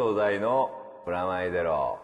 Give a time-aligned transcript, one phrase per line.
[0.00, 0.70] 藤大の
[1.04, 1.98] プラマイゼロ。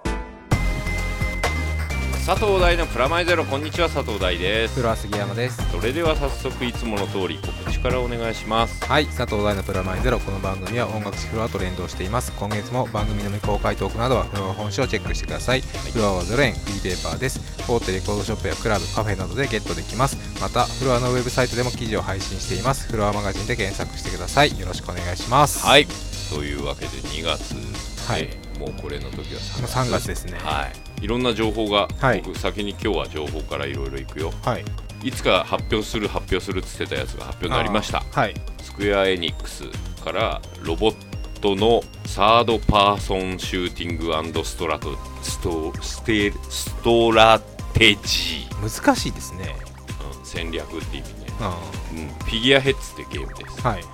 [2.27, 4.75] 佐藤大のプラマイゼロこんにちは佐藤大です。
[4.75, 5.71] フロア杉山です。
[5.71, 8.85] それでは早速いつもの通り告知からお願いします。
[8.85, 12.33] はい佐藤大のプラマイゼロこの番組は音楽誌フロアと連動しています。
[12.33, 17.41] 今月も番組の未公開トークなどはフロア本誌をチェックしてください、フロアは0円フリーペーパーです。
[17.67, 20.19] 大手レコードショップやクラブカフェなどでゲットできます。
[20.39, 22.93] またフロアのウェブサイトでも記事を配信しています。
[22.93, 24.61] フロアマガジンで検索してください。
[24.61, 25.65] よろしくお願いします。
[25.65, 25.87] はい。
[26.29, 27.55] というわけで2月
[28.07, 28.23] はい。
[28.23, 30.39] えーもうこれの時は3もう月3月ですね。
[30.39, 30.67] は
[31.01, 31.05] い。
[31.05, 32.23] いろんな情報が、はい。
[32.25, 34.33] 僕先に今日は情報からいろいろいくよ。
[34.45, 34.65] はい。
[35.03, 38.03] いつか発表する発表するっつってたやつが発表になりました。
[38.13, 38.35] はい。
[38.63, 39.65] スクエア・エニックス
[40.03, 40.95] からロボッ
[41.41, 47.41] トのサードパーソンシューティングストラトストステストラ
[47.75, 49.55] テジ難しいですね。
[50.01, 51.57] ー、うん戦略って意味ね、あ
[51.93, 53.61] うん、フィギュアヘッズってゲームです。
[53.61, 53.85] ーはい。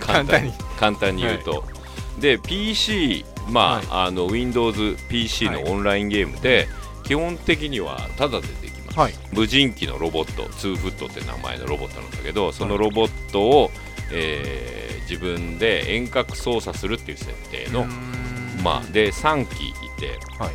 [0.00, 0.52] 簡 簡単に。
[0.78, 1.64] 簡単に言うと、
[2.18, 5.72] で PC まあ,、あの WindowsPC のはい。
[5.72, 6.66] オンラインゲームで、
[7.04, 9.14] 基本的にはタダでできます、はい。
[9.32, 13.70] 無人機のロボットツーフットって名前のロボットなんだけどそのロボットを、
[14.12, 17.86] えー自分で遠隔操作するっていう設定の、
[18.62, 20.54] まあ、で3機いてはい。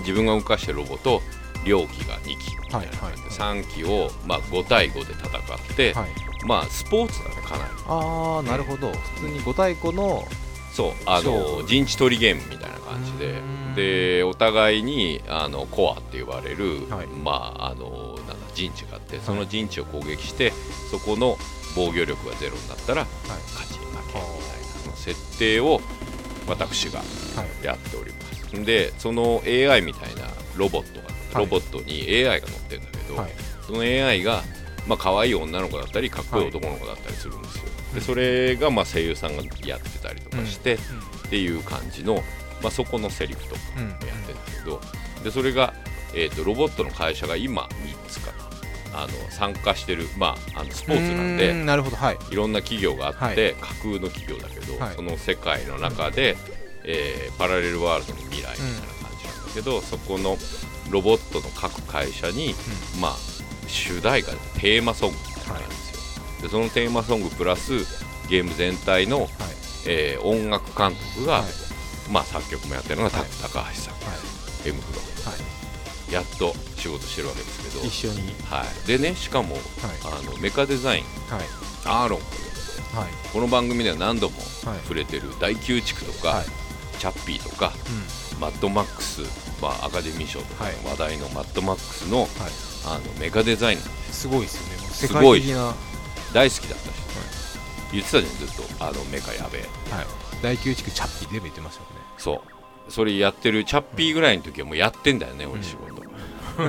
[0.00, 1.22] 自分が動かしてるロボと
[1.64, 6.10] 両機が2機みたいな感じで、3機を、まあ、5対5で戦って、はい。
[6.46, 7.70] まあスポーツだねかなり。
[7.86, 8.92] ああなるほど。
[8.92, 10.28] 普通に5対5の
[10.76, 13.30] そうあ勝の負陣地取りゲームみたいな感じで。
[13.30, 13.74] うん。
[13.74, 17.06] でお互いにあのコアって呼ばれる、はい。
[17.06, 20.52] まああのなんだ陣地があってその陣地を攻撃して、
[20.90, 21.38] そこの
[21.74, 24.24] 防御力がゼロになったら勝ち負けみ
[24.82, 25.80] たいな設定を
[26.46, 27.04] 私がは
[27.62, 27.64] い。
[27.64, 28.64] やっております。
[28.64, 30.22] でその AI みたいな
[30.56, 31.44] ロボットが、はい。
[31.44, 33.32] ロボットに AI が乗ってるんだけど、はい。
[33.66, 34.42] その AI が
[34.86, 37.64] まあ可愛い女の子だったりかっこいい男の子だったりするんですよ、
[37.96, 40.78] でそれがまあ声優さんがやってたりとかして、っ
[41.30, 42.16] ていう感じの、
[42.62, 43.88] まあ、そこのセリフとかうん。
[43.88, 44.80] やってるんだけど、
[45.24, 45.72] でそれが、
[46.14, 48.32] えー、とロボットの会社が今3つか
[48.92, 52.18] なあの参加してる、まあ、あのスポーツなんでなるほどはい。
[52.30, 53.34] いろんな企業があって、はい。
[53.34, 54.94] 架空の企業だけど、はい。
[54.94, 56.36] その世界の中で、
[56.84, 60.36] えーパラレルワールドの未来みたいな感じなんだけど、そこの
[60.90, 62.54] ロボットの各会社に、
[63.00, 63.16] まあ、
[63.66, 65.85] 主題歌でテーマソングみたいなのがあるん
[66.42, 67.72] でそのテーマソングプラス
[68.28, 69.30] ゲーム全体の、はい。
[69.86, 71.44] えー音楽監督が、はい。
[72.10, 73.28] まあ、作曲もやってるのが、タはい。
[73.42, 74.14] 高橋さん、は
[74.64, 74.68] い。
[74.68, 75.30] M フロ。
[75.30, 75.36] は
[76.10, 76.12] い。
[76.12, 78.34] やっと仕事してるわけですけど、一緒に。
[78.44, 79.56] はい、でねしかも、
[80.04, 81.04] あのメカデザイン。
[81.34, 81.46] はい。
[81.84, 82.20] アーロン。
[82.96, 83.10] はい。
[83.32, 84.78] この番組では何度もはい。
[84.82, 86.46] 触れてる大宮地区とか、はい。
[86.98, 87.72] チャッピーとか
[88.40, 89.20] マッドマックス、
[89.60, 90.76] まあ、アカデミー賞とかはい。
[90.82, 92.28] の話題のマッドマックスの,、はい。
[92.86, 94.86] あのメカデザインすごいですよね。
[94.92, 95.74] 世界的なは
[96.36, 97.58] 大好きだったし、
[97.92, 98.48] 言ってたじゃんずっ
[98.78, 98.84] と。
[98.84, 99.62] あのメカやべえ。
[99.62, 99.66] い。
[100.42, 102.00] 大宮地区チャッピーでも言ってましたもんね。
[102.18, 102.42] そ
[102.86, 102.92] う。
[102.92, 106.02] それやってるチャッピーぐらいの時はもうやってんだよね、俺仕事。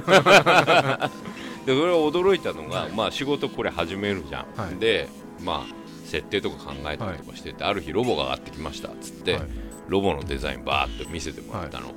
[1.65, 4.75] でそれを驚いたのが、まあ仕事これ始めるじゃん、はい。
[4.77, 5.09] で
[5.43, 5.73] まあ
[6.05, 9.41] 設定とか考えたりとかしてて、ある日ロボが上がってきましたっつって、はい。
[9.89, 11.93] ロボのデザインバーっと見せてもらったの、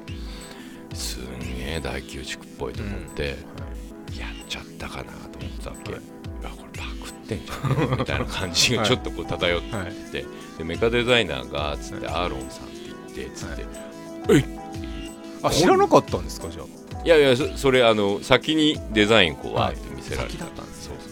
[0.93, 3.37] すんげえ大宮地区っぽいと思って、
[4.19, 6.20] やっちゃったかなと思ってたわけ、
[7.35, 9.93] ってんじゃん みたいな感じがちょっとこう漂ってはい。
[10.11, 10.25] て、
[10.59, 13.65] でメカデザイナーがつって、アーロンさんって言ってつって、
[15.43, 16.67] あ知らなかったんですかじゃあ。
[17.03, 21.09] いやいやそそれあの先にデザインこうはいわーって見せられて、先だったんですそうそう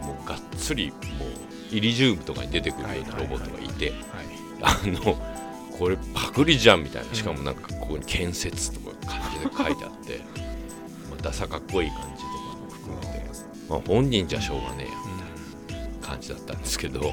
[0.00, 3.92] そうもうがっつりもうイリジウムとかに出てくるようなロボットがいて、
[4.62, 5.16] あの
[5.78, 10.18] これパクリじゃんみたいなしかもなんかここに建設とか感じで書いてあって、
[11.10, 13.28] まあ、ダサかっこいい感じとかも含めて、
[13.68, 14.90] まあ、本人じゃしょうがねえよ。
[14.90, 15.07] みたいな
[16.08, 17.12] 感じだったんですけど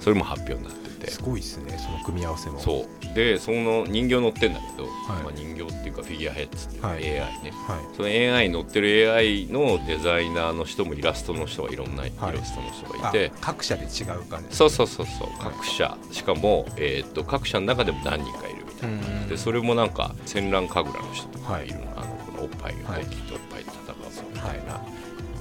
[0.00, 1.10] それも発表になってて。
[1.10, 2.58] すごいですねその組み合わせも。
[2.58, 3.14] そう。
[3.14, 4.88] でその人形乗ってんだけど、い。
[5.22, 7.04] まあ、人形っていうかフィギュアヘッズっていうかはい。
[7.04, 7.96] AI ね、はい。
[7.96, 15.28] その AI に乗ってる AI のデザイナーの人もイラストの人がいろんなイラストの人がいて、あ各社で違う感じそうそうそうそう。
[15.38, 15.96] 各社。
[16.12, 18.98] しかも、えー、と各社の中でも何人かいるみたいな。
[18.98, 24.80] 感じでそれもなんか戦乱神楽の人とかいるの,、あのこのおっぱいがはい大きいとおっぱいで戦うぞみたいな、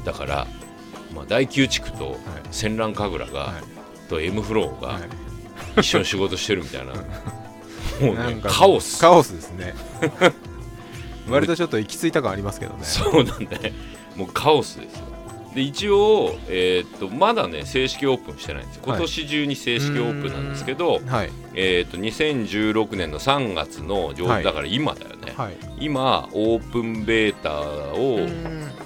[0.05, 0.47] だから、
[1.13, 2.17] まあ、大宮地区と
[2.51, 4.09] 戦乱神楽が、はい。
[4.09, 5.03] と M フローがはい。
[5.79, 6.93] 一緒に仕事してるみたいな、
[8.01, 8.99] もうねなんかカオス。
[8.99, 9.75] カオスですね。
[11.29, 12.79] 割とちょっと行き着いた感ありますけどね。
[12.83, 13.73] そうなんだね。
[14.15, 15.05] もうカオスですよ。
[15.53, 18.83] で一応、えーっとまだね正式オープンしてないんですよ。
[18.85, 18.97] はい。
[18.97, 21.31] 今年中に正式オープンなんですけど、はい。
[21.55, 24.43] えーっと2016年の3月の上、はい。
[24.43, 25.57] だから今だよね、はい。
[25.79, 28.19] 今オープンベータを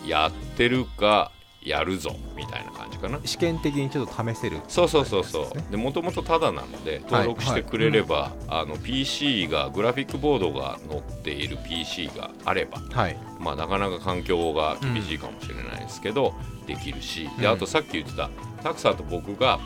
[0.08, 1.32] やってるか
[1.64, 3.20] やるぞみたいな感じかな。
[3.24, 5.72] 試験的にちょっと試せるそうそうそうそう。
[5.72, 13.18] でもともとタダなので登録してくれれば、あの PC がグラフィックボードが載っている PC があれば、はい。
[13.40, 16.34] まあ、なかなか環境が厳しいかもしれないですけど、
[16.66, 17.30] できるし。
[17.40, 17.54] でうん。
[17.54, 18.30] あとさっき言ってた
[18.64, 19.60] タクさんと僕が、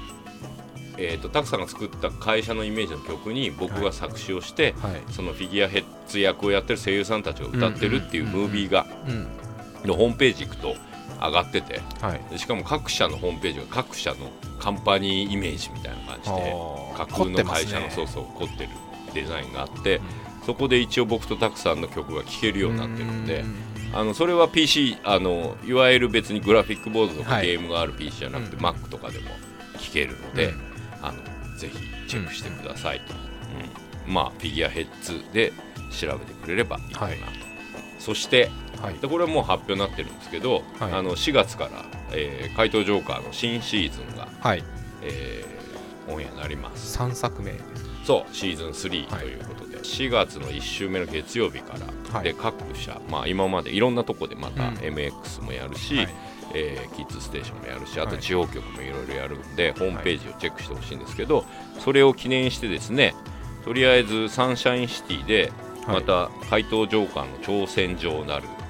[0.97, 5.13] えー、とタクさんが作った会社のイメージの曲に僕が作詞をして、はい。
[5.13, 8.47] そのフィギュアヘッズ役をやってる声優さんたちが歌ってるっていううんうんうんうん。
[8.47, 9.27] ムービーがうん。
[9.87, 10.75] のホームページ行くと
[11.19, 11.81] 上がってて。
[12.01, 12.21] はい。
[12.29, 14.29] でしかも各社のホームページが各社の
[14.59, 16.55] カンパニーイメージみたいな感じで
[16.97, 17.91] 架空の会社のね。
[17.93, 18.69] そうそう凝ってる
[19.13, 20.01] デザインがあって、
[20.45, 23.55] そこで一応僕とタクさんの曲が聴けるようになってるんでうん。
[23.93, 27.47] あのそれは PC あのいわゆる別にグラフィックボードとかはい。
[27.47, 28.65] ゲームがある PC じゃなくて、うん。
[28.65, 29.29] Mac とかでも
[29.79, 30.61] 聴けるので、うん。
[31.01, 31.77] あのぜひ
[32.07, 33.13] チェックしてくださいと、
[34.07, 34.13] うん。
[34.13, 35.53] まあフィギュアヘッズで
[35.91, 37.33] 調べてくれればいいかなと、はい。
[37.97, 38.51] そして
[38.81, 38.95] はい。
[38.95, 40.93] でこれはもう発表になってるんですけど、はい。
[40.93, 44.63] あの4月から、えー怪盗ジョーカーの新シーズンが、はい。
[45.03, 45.55] えー
[46.07, 46.97] オンエアになります。
[46.99, 47.53] 3作目
[48.03, 49.21] そうシーズン3はい。
[49.21, 52.23] ということで、4月の1週目の月曜日から、はい。
[52.23, 54.75] で各社、まあ、今までいろんなとこでまたうん。
[54.75, 56.07] MX もやるし、はい。
[56.53, 58.19] えーキッズステーションもやるしあとはい。
[58.19, 61.43] 地方局もいろいろやるんで、ホームページをチェックしてほしいんですけど
[61.79, 63.13] それを記念してですね
[63.65, 65.51] とりあえずサンシャインシティで
[65.87, 66.01] はい。
[66.01, 68.64] また怪盗ジョーカーの挑戦状なる、うん、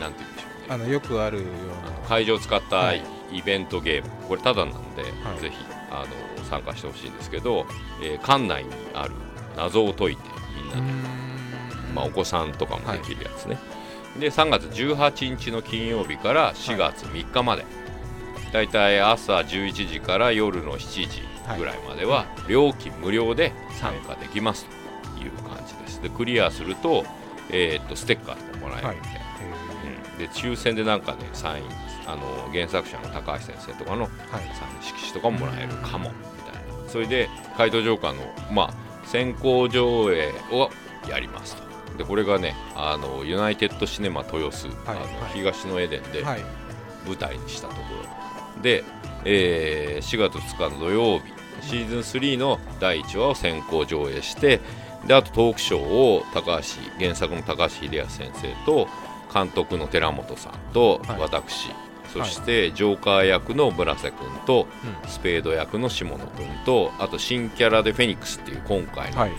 [0.00, 0.66] なんて言うんでしょうね。
[0.68, 2.08] あのよくあるような。
[2.08, 3.02] 会場を使ったはい。
[3.32, 5.40] イベントゲーム、これただなんで、はい。
[5.40, 5.56] ぜひ
[5.90, 6.04] あ
[6.38, 7.66] の参加してほしいんですけど、
[8.02, 9.12] えー館内にある
[9.56, 10.22] 謎を解いて
[10.56, 10.82] みんなで、
[11.94, 13.58] まあ、お子さんとかもできるやつね、
[14.20, 17.64] で3月18日の金曜日から4月3日まで、
[18.52, 21.22] だいたい朝11時から夜の7時
[21.58, 24.66] ぐらいまでは料金無料で参加できます
[25.16, 26.02] という感じです。
[26.02, 27.04] でクリアすると,、
[27.50, 29.15] えーっとステッカーがもらえるんで、うん
[30.18, 31.64] で抽選でなんかねサイン
[32.06, 34.10] あの原作者の高橋先生とかのはい。
[34.30, 36.88] サイン色紙とかももらえるかもみたいな。
[36.88, 40.70] それで怪盗ジョーカーのまあ先行上映を
[41.08, 41.66] やりますと。
[41.98, 45.08] でこれがねあのユナイテッドシネマ豊洲、あのはい。
[45.08, 46.40] はい東のエデンではい。
[47.06, 47.80] 舞台にしたとこ
[48.56, 48.62] ろ。
[48.62, 48.84] で、
[49.24, 51.24] えー4月2日の土曜日
[51.62, 54.60] シーズン3の第1話を先行上映して
[55.06, 56.62] であとトークショーを高橋
[56.98, 58.88] 原作の高橋秀康先生と
[59.36, 61.20] 監督の寺本さんとはい。
[61.20, 61.68] 私、
[62.12, 64.66] そしてジョーカー役の村瀬君と
[65.04, 69.32] うスペード役の下野君とあと新キャラでフェニックスっていう今回のはい。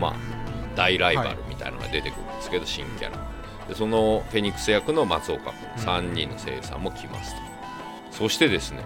[0.00, 0.14] まあ
[0.74, 3.18] 大ライバルみたいなのが出てくるんですけど、新キャラ。
[3.68, 7.40] でそのフェニックス役の松岡君3人の声優さんも来ますと、
[8.10, 8.82] そしてですねは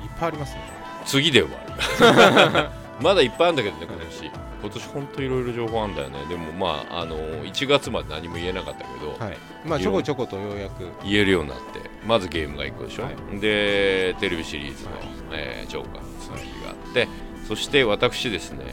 [0.00, 0.04] い。
[0.04, 0.62] いっぱいありますね。
[1.04, 4.30] 次で終わるまだいっぱいあるんだけどね今年
[4.60, 6.26] 今年本当いろいろ情報あるんだよね。
[6.28, 9.38] でもまああの1月まで何も言えなかったけど、はい。
[9.64, 10.86] まあちょこちょことようやく。
[11.02, 13.10] 言えるようになってまずゲームが1個でしょ、は
[13.40, 15.00] でテレビシリーズの、はい。
[15.32, 17.08] えージョーカーの続きがあって
[17.48, 18.64] そして私ですね、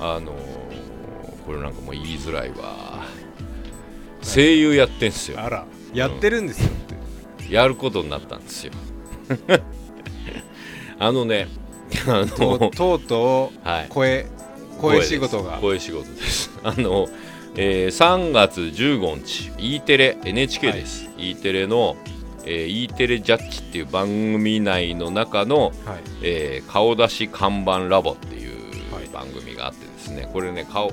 [0.00, 0.76] あのー
[1.46, 3.04] これなんかもう言いづらいわ。
[4.22, 5.40] 声優やってんすよ。
[5.40, 6.72] あらやってるんですよ
[7.48, 8.72] やることになったんですよ。
[10.98, 11.46] あのね
[12.08, 13.86] あとのとうとはい。
[13.86, 14.26] う声
[14.80, 15.58] 声仕事が。
[15.58, 16.50] 声仕事です。
[16.62, 17.08] あの、
[17.56, 21.96] えー3月15日 E テレ NHK です、E テレの、
[22.44, 25.72] えー E テレジャッジっていう番組内の中の、はい。
[26.22, 29.08] えー顔出し看板ラボっていうはい。
[29.12, 30.28] 番組があってですね。
[30.32, 30.92] これね顔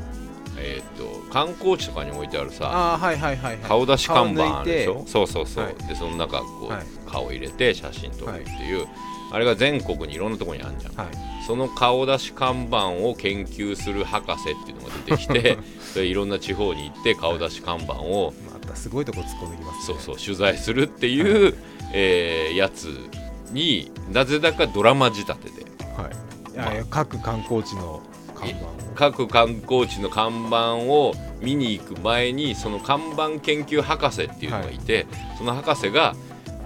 [0.58, 3.58] えーっと観光地とかに置いてあるさはいはいはいはい。
[3.68, 5.04] 顔出し看板あるでしょ？
[5.08, 5.88] そうそうそう、はい。
[5.90, 6.84] でその中こう、はい。
[7.12, 8.88] 顔入れて写真撮るっていう、
[9.34, 10.94] あれが全国にいろんなところにあるじゃん。
[10.96, 11.08] はい。
[11.46, 15.58] その顔出し看板を研究する博士っていうのが出てきて
[15.96, 19.84] でいろんな地方に行って顔出し看板をまたすごいとこ突っ込んできますね。
[19.86, 21.56] そうそう取材するっていう、
[21.92, 23.10] えーやつ
[23.52, 25.66] になぜだかドラマ仕立てで。
[25.98, 26.54] はい。
[26.54, 28.02] いやいや各観光地の
[28.36, 28.74] 看板を。
[28.96, 36.16] 各観光地の看板を見に行く前にその看板研究博士っていうのがいて、その博士が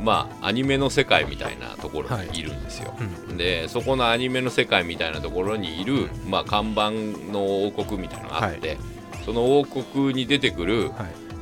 [0.01, 2.43] まあアニメの世界みたいなところにい。
[2.43, 2.93] るんですよ。
[3.29, 3.37] うん。
[3.37, 6.91] でそこのアニメの世界みたいなところにいる、まあ、看板
[7.31, 8.77] の王国みたいなのがあって、
[9.25, 10.91] その王国に出てくる、はい。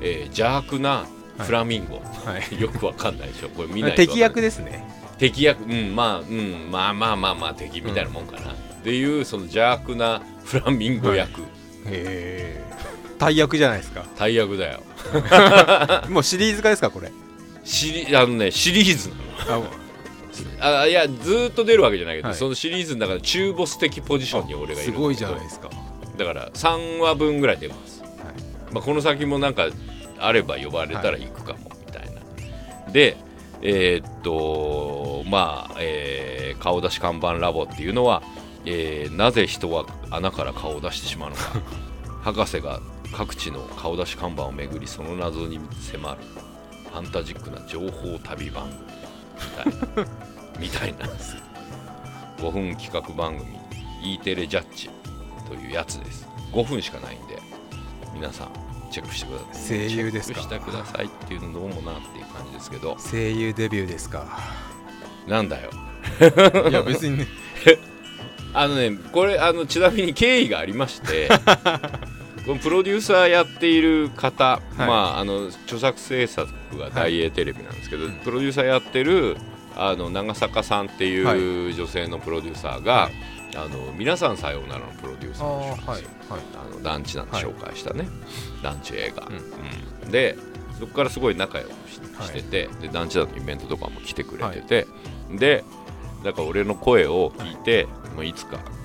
[0.01, 1.05] えー邪悪な
[1.38, 2.43] フラミンゴ、はい。
[2.62, 3.50] よくわかんないでしょ。
[3.50, 4.83] これ見ない敵役ですね。
[5.17, 5.63] 敵役。
[5.63, 6.69] うんまあうん。
[6.71, 11.45] まあまあまあまあ敵みたいなもんかな、っていうその邪悪なフラミンゴ役、へ
[11.88, 12.63] え
[13.17, 14.05] 大役じゃないですか。
[14.17, 14.81] 大役だよ。
[16.09, 17.12] もうシリーズ化ですかこれ
[17.65, 19.10] シリあのねシリーズ。
[19.50, 19.65] なの
[20.60, 22.38] あいやずーっと出るわけじゃないけど、はい。
[22.38, 25.69] そのシリーズの中で中ボス的ポジションに俺がいすごいじゃないですか。
[26.17, 28.12] だから3話分ぐらい出ます、はい。
[28.74, 29.67] まあ、この先もなんか
[30.17, 32.91] あれば呼ばれたら行くかもみたいな。
[32.91, 33.17] で、
[33.62, 38.24] えーっとまあ、えー顔出し看板ラボっていうのは、
[38.65, 41.62] えーなぜ人は穴から顔を出してしまうのか。
[42.24, 42.81] 博士が
[43.13, 46.17] 各地の顔出し看板をめぐりその謎に迫る
[46.96, 48.80] ファンタジックな情報旅番組
[50.62, 50.98] みたいな。
[50.98, 51.14] みたいな。
[52.38, 53.58] 5分企画番組。
[54.02, 54.90] E テレジャッジ
[55.46, 56.25] というやつです。
[56.54, 57.38] 5分しかないんで。
[58.14, 58.50] 皆さん
[58.92, 59.78] チェックしてください。
[59.78, 60.40] 声優ですか？
[60.40, 62.96] チェックしてくださいっていうのどうもなっていう感じですけど。
[62.98, 64.25] 声優デビューですか？
[65.28, 65.72] なんだよ。
[66.70, 67.28] いや別にね。
[68.54, 71.28] あのねこれあのちなみに経緯がありまして
[72.46, 76.48] このプロデューサーやっている方、まああの著作制作
[76.78, 79.38] が大英テレビなんですけど、うんプロデューサーやってる
[79.75, 81.40] あの長坂さんってはい。
[81.40, 83.10] いう女性のプロデューサーが、
[83.56, 86.10] あの皆さんさようならのプロデューサーの人なんですよ。
[86.30, 88.08] はいあの団地なんで紹介したね、
[88.62, 89.36] 団地映画、うん。
[90.06, 90.12] うん。
[90.12, 90.38] で
[90.80, 91.96] そこからすごい仲良くし
[92.28, 94.88] してて、で団地だのイベントとかも来てくれてて、
[95.32, 95.64] で
[96.24, 98.85] だから俺の声を聞いて、まあ、いつかみ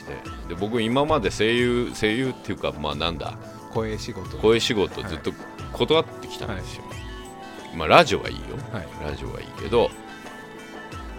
[0.00, 3.36] たいな感じでで僕今まで声優声優っていうかまあなんだ
[3.72, 4.36] 声仕事。
[4.38, 5.32] 声仕事ずっと
[5.72, 6.82] 断ってきたんですよ、
[7.74, 8.42] まあラジオはいいよ。
[8.72, 8.88] はい。
[9.02, 9.90] ラジオはいいけど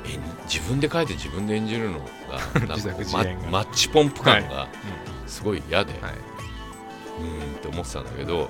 [0.06, 2.06] え自分で書いて自分で演じるのが
[2.68, 2.96] なん自か
[3.50, 4.68] マッチポンプ感が
[5.28, 6.12] すごい嫌で、はい。
[7.20, 8.50] うーんって思ってたんだけど、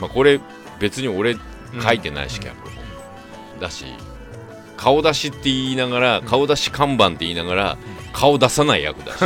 [0.00, 0.40] まあ、これ
[0.78, 1.36] 別に俺
[1.80, 3.86] 書いてないし、うん脚本だし
[4.76, 7.78] 顔出しって言いながら、顔出し看板って言いながら、
[8.16, 9.24] 顔出さない役だし。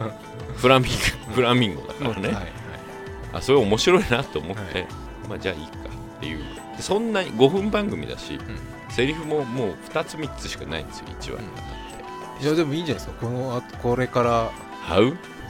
[0.56, 0.92] フラミン
[1.28, 2.46] ゴフラミンゴだからね、はいはい。
[3.34, 4.88] あそれ面白いなと思って、はい。
[5.28, 5.72] まあじゃあいいか
[6.18, 6.38] っていう。
[6.76, 8.38] でそんなに5分番組だし、
[8.88, 11.64] セリフももう2つ3つしかないんですよ1話にわたっ
[12.38, 14.50] て、いやでもいいんじゃないですかこの後これから。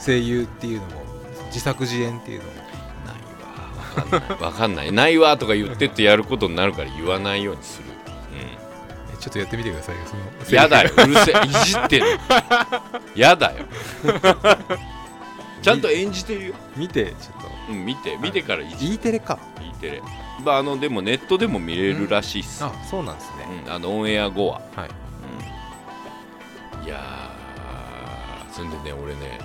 [0.05, 1.03] 声優っていうのも
[1.47, 2.53] 自作自演っていうのも。
[3.07, 4.01] ないわ。
[4.01, 4.41] わかんない。
[4.41, 4.93] わかんない。
[4.93, 7.90] ないわとか言ってってやることになるから言わないようにする、
[9.21, 12.07] ちょっとやってみてくださいよそのん、やだようるせえいじってる
[13.15, 13.67] やだよ。
[15.63, 17.73] ちゃんと演じてるよ、見てちょっと。
[17.73, 19.39] うん、見て見てからいじ E テレか。
[19.61, 20.03] E テレ。
[20.43, 23.63] まああのでもネットでも見れるらしいっす、あそうなんですね。
[23.67, 24.63] うんあのオンエア後は。
[24.75, 24.91] はい。
[26.87, 29.39] いやーそれでね俺ね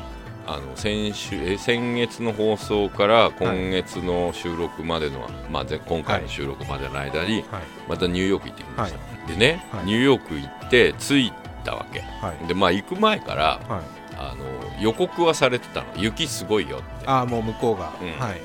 [0.47, 7.63] あの先週え先月の放送から今月の収録までの、まあ、ぜ今回の収録までの間にはい。
[7.89, 9.85] またニューヨーク行ってきました、はでね、はい。
[9.85, 11.33] ニューヨーク行って着い
[11.63, 12.01] たわけ。
[12.01, 12.47] はい。
[12.47, 13.83] でまあ行く前からはい。
[14.17, 15.87] あの予告はされてたの。
[15.97, 17.07] 雪すごいよって。
[17.07, 17.93] ああもう向こうが。
[18.01, 18.11] うん。
[18.19, 18.41] はい。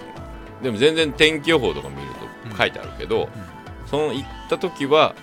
[0.62, 2.08] でも全然天気予報とか見る
[2.50, 3.28] と書いてあるけど、
[3.86, 5.14] その行った時は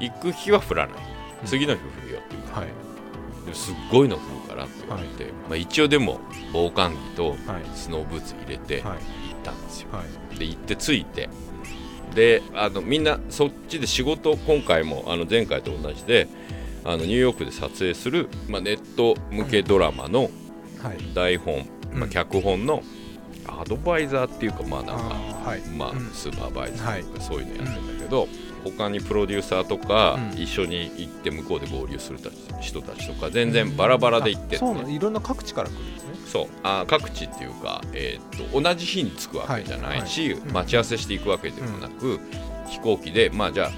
[0.00, 0.96] 行く日は降らない。
[1.42, 1.46] うん。
[1.46, 2.54] 次の日降るよっていう。
[2.54, 2.68] はい。
[3.46, 4.24] ですっごいの降る
[4.54, 6.20] からって言われて、まあ、一応でも
[6.52, 7.38] 防寒着とはい。
[7.74, 8.98] スノーブーツ入れて行はい。
[8.98, 9.00] っ
[9.42, 10.02] たんですよ、は
[10.34, 10.38] い。
[10.38, 11.28] で行って着いて。
[12.14, 16.28] であのみんなそっちで仕事今回もあの前回と同じで
[16.84, 20.30] あのニューヨークで撮影する、まあ、ネット向けドラマの
[20.82, 21.14] はい。
[21.14, 22.10] 台本、まあ、うん。
[22.10, 22.82] 脚本の
[23.46, 25.16] アドバイザーっていうかまあなんか
[25.76, 28.26] まあうん、スーパーバイザーとかそういうのやってるんだけど、
[28.64, 30.38] 他にプロデューサーとか、うん。
[30.40, 36.10] 一緒に行って向こうで合流するたち人たちとか全然バラバラで行ってあて、そういろんな各地から来るんですね。
[36.26, 36.46] そう。
[36.62, 40.40] あ各地っていうか、えーっと同じ日に着くわけじゃないし、はい。
[40.40, 40.52] はい。
[40.52, 42.18] 待ち合わせしていくわけでもなく、
[42.68, 43.70] 飛行機でまあじゃあ、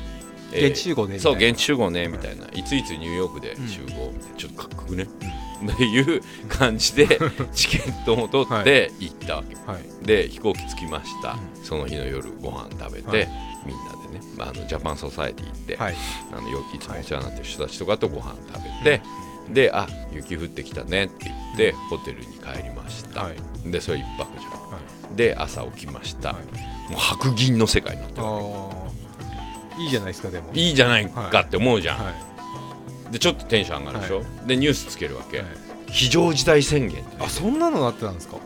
[0.53, 5.09] えー現地集合でみたそいうな現地集合ねみたいな、い、ついつニューヨークで集合みたいな、ちょっとかっこよくね、
[5.65, 7.07] っていう感じで
[7.53, 10.07] チケットも取って行ったわけ、はい。
[10.07, 13.29] で飛行機着きました、うその日の夜ご飯食べて、はい。
[13.67, 15.97] みんなでね、まあ、あのジャパンソサエティ行って、はい。
[16.33, 16.79] あのい。
[16.79, 19.03] つもお世話になってる人たちとかとご飯食べて、
[19.53, 23.71] であ雪降ってきたねって言って、ホテルに帰りました、はい。
[23.71, 24.53] でそれ一泊じゃん。
[24.53, 24.79] は
[25.13, 25.17] い。
[25.17, 26.93] で朝起きました、はい。
[26.93, 28.27] もう白銀の世界になってる
[29.79, 30.53] いいじゃないですかでも。
[30.53, 32.11] けいいじゃないかって思うじゃん、は
[33.11, 35.49] でちょっとテンション上がるでしょ、はでニュースつけるわけ、いはい。
[35.91, 38.37] 非常事態宣言あそんなのなってたんですか？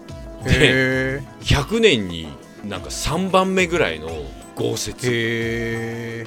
[0.45, 2.29] でへ100年に
[2.64, 4.09] なんか3番目ぐらいの
[4.55, 4.75] 豪
[5.05, 6.26] え。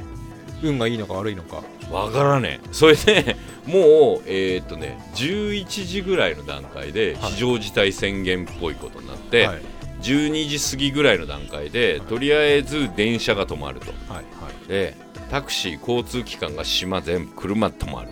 [0.62, 1.62] 雪運がいいのか悪いのか。
[1.92, 2.68] わからねえ。
[2.72, 3.36] それで
[3.68, 7.32] もうえーっとね11時ぐらいの段階ではい。
[7.34, 9.62] 非常事態宣言っぽいことになって、はい。
[10.02, 13.92] 12時過ぎぐらいの段階でとりあえず電車が止まると。
[14.12, 14.68] はいはい。
[14.68, 14.96] で
[15.34, 18.10] タクシー交通機関が島全部車止まる。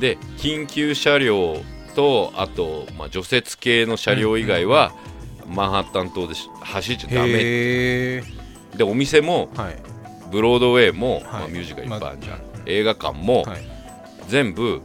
[0.00, 1.58] で緊急車両
[1.94, 4.92] とあと、まあ、除雪系の車両以外は、
[5.46, 8.22] マンハッタン島でし走っちゃダメ
[8.74, 9.82] でお店もはい。
[10.32, 11.22] ブロードウェイも、はい。
[11.24, 13.60] まあ、ミュージカルいっぱいあるじゃん、まあ映画館も、はい。
[14.28, 14.80] 全部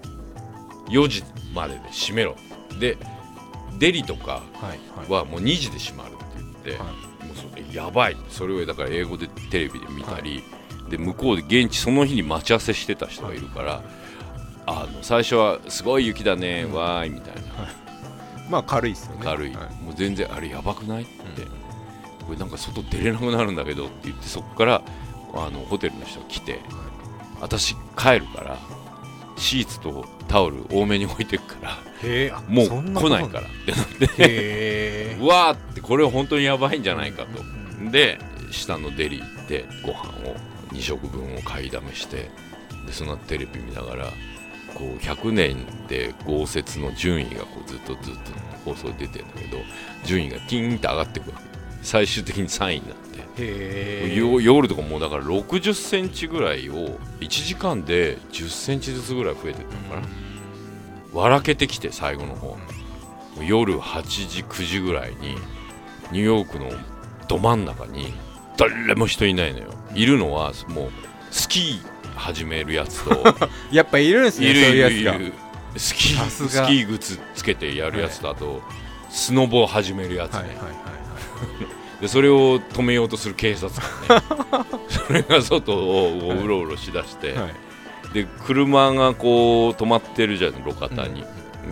[0.90, 2.36] 4時までで閉めろ。
[2.82, 2.98] で
[3.80, 4.44] デリとか
[5.08, 6.92] はもう2時で閉まるって言って、はも
[7.34, 8.18] うそれやばい。
[8.28, 10.44] それをだから英語でテレビで見たり、
[10.90, 13.82] で向こうで現地その日に待ち合わせしてた人がいるから
[14.68, 17.42] あの最初はすごい雪だね、わーいみたいな。
[18.50, 19.22] まあ軽いですよね。
[19.24, 21.04] 軽い、はもう全然あれやばくない？
[21.04, 21.12] って、
[22.26, 24.82] これなんか外出れなくなるんだけどって言ってそこから
[25.34, 26.60] あのホテルの人が来て
[27.42, 28.58] 私帰るから
[29.38, 33.48] シーツとタオル多めに置いてくからもう来ないから。
[33.48, 37.92] ってなってわーってこれ本当にやばいんじゃないかと。
[37.92, 38.20] で
[38.52, 40.36] 下のデリ行ってご飯を
[40.72, 42.30] 2食分を買いだめして
[42.86, 44.06] でそのテレビ見ながら
[44.74, 48.32] こう100年で豪雪の順位がこうずっとずっと
[48.66, 49.58] 放送で出てるんだけど
[50.06, 51.44] 順位がティーンって上がっていくわけ。
[51.82, 54.16] 最終的に3位になって。
[54.16, 60.08] 夜とかもうだから60センチぐらいを1時間で10センチずつぐらい増えてったのかな、
[61.14, 62.58] 笑けてきて最後の方。
[63.46, 65.36] 夜8時9時ぐらいに
[66.12, 66.72] ニューヨークの
[67.28, 68.14] ど真ん中に
[68.58, 70.92] 誰も人いないのよいるのはもう
[71.32, 73.24] スキー始めるやつと。
[73.72, 75.34] やっぱいるんですねいるいるいそういうやつる。
[75.78, 78.62] スキースキー靴つけてやるやつとあと
[79.10, 80.72] スノボを始めるやつね、がはいはいはい。
[82.02, 83.70] でそれを止めようとする警察
[84.08, 84.24] 官ね。
[84.88, 87.38] それが外をこううろうろしだして、はい。
[87.38, 87.56] はい
[88.16, 91.26] で車がこう止まってるじゃん路肩に、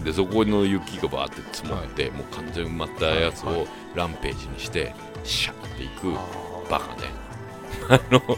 [0.04, 7.23] でそこの雪がバーって積もって、もう完全に埋まったやつはいはをランページにしてシャーっていくあバカね
[7.90, 8.38] あのーか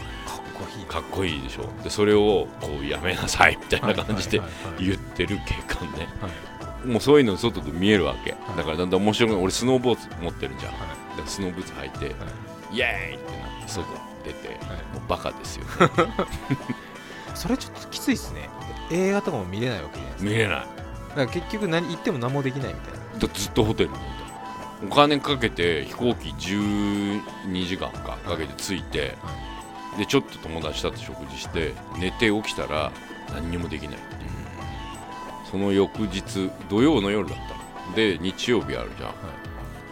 [0.54, 0.84] こいい。
[0.86, 1.68] かっこいいでしょ。
[1.82, 4.40] でそれをこうやめなさいみたいな感じで
[4.78, 6.08] 言ってる警官ね。
[6.20, 6.86] はい。
[6.86, 8.34] もうそういうの外で見えるわけ、い。
[8.56, 12.14] だからだんだん面白くない俺スノーボーツ持ってるじゃん、スノーブーツ履いて、
[12.72, 13.86] イエーイってなって外
[14.24, 14.58] 出て、はい。
[14.94, 15.66] もうバカですよ。
[17.34, 18.48] それちょっときついっすね。
[18.90, 20.30] 映画とかも見れないわけじゃないですか。
[20.30, 20.56] 見れない。
[20.56, 20.66] だか
[21.16, 23.18] ら結局何言っても何もできないみたいな。
[23.18, 23.96] だずっとホテルに
[24.84, 29.14] お金かけて飛行機12時間かかけて着いて、
[29.96, 32.92] でちょっと友達と食事して寝て起きたら
[33.32, 33.96] 何にもできない。
[33.96, 34.30] っていう
[35.50, 37.94] その翌日土曜の夜だったの。
[37.94, 39.12] で日曜日あるじゃん、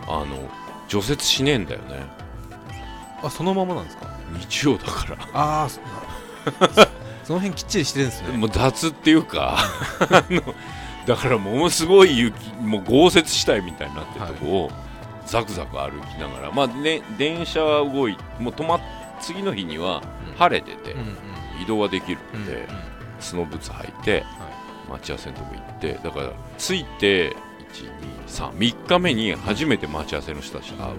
[0.07, 0.51] あの
[0.89, 2.07] 除雪しねえんだよね。
[3.23, 4.07] あそのままなんですか？
[4.39, 5.17] 日曜だから。
[5.33, 5.81] ああそ
[7.25, 8.37] その辺きっちりしてるんですね。
[8.37, 9.57] もう雑っていうか
[10.11, 10.43] あの
[11.07, 14.71] だからものすごい雪もう豪雪地帯みたいになってるとこを、
[15.27, 18.81] ザクザク歩きながらまあね電車は動いもう止まっ
[19.21, 20.03] 次の日には
[20.37, 21.63] 晴れててうんうん。
[21.63, 22.47] 移動はできるうんん。
[22.47, 22.69] で、
[23.21, 24.27] スノーブーツ履いては
[24.91, 27.35] 待ち合わせのとこ行ってだから着いて
[28.29, 30.97] 123日目に初めて待ち合わせの人たちと会う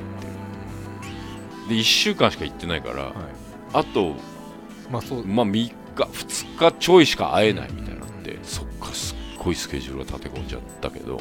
[1.69, 3.13] で1週間しか行ってないから、はい。
[3.73, 4.15] あと
[4.89, 5.25] まあそう。
[5.25, 9.14] まあ3日2日ちょいしか会えないみたいになって、そっかすっ
[9.45, 11.19] ごいスケジュールが立て込んじゃったけど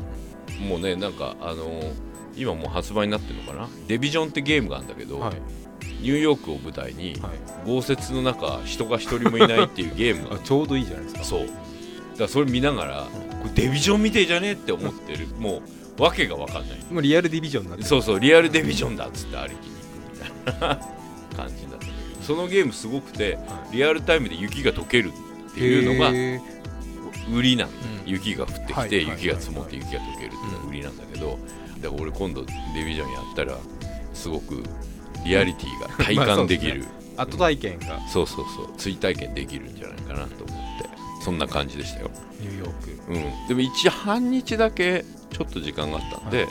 [0.67, 1.93] もうねなんかあのー
[2.37, 3.69] 今もう発売になってるのかな？
[3.87, 5.35] デビジョンってゲームがあるんだけど、はい。
[6.01, 7.33] ニューヨークを舞台にはい。
[7.65, 11.23] 豪雪の中人が一人もいないっていうゲームが あちょうどいいじゃないですか。
[11.23, 11.47] そう。
[11.47, 11.53] だか
[12.19, 13.07] らそれ見ながら、
[13.41, 15.29] これデビジョンみてえじゃねえって思ってる。
[15.39, 15.63] も
[15.97, 16.79] う訳が分かんない。
[16.91, 17.89] もうリアルディビジョンになってる。
[17.89, 20.77] そうそうリアルデビジョンだっつって歩きに行くみたいな
[21.37, 25.13] 感じだったんだけどそのゲームすごくてはリアルタイムで雪が溶ける
[25.51, 26.11] っていうのが
[27.33, 28.11] 売りなんだ、うん。
[28.11, 31.39] 雪が降ってきて、雪が積もって雪が溶けるっていうのが売りなんだけど、
[31.81, 33.57] だから俺今度デビジョンやったら
[34.13, 34.63] すごく
[35.25, 36.85] リアリティが体感 できる、
[37.17, 38.01] 後体験が。
[38.09, 38.75] そうそうそう。
[38.77, 40.89] 追体験できるんじゃないかなと思って。
[41.23, 42.11] そんな感じでしたよ、
[42.41, 42.71] ニューヨー
[43.07, 43.13] ク。
[43.13, 46.49] うん、でも一半日だけちょっと時間があったんで、はい。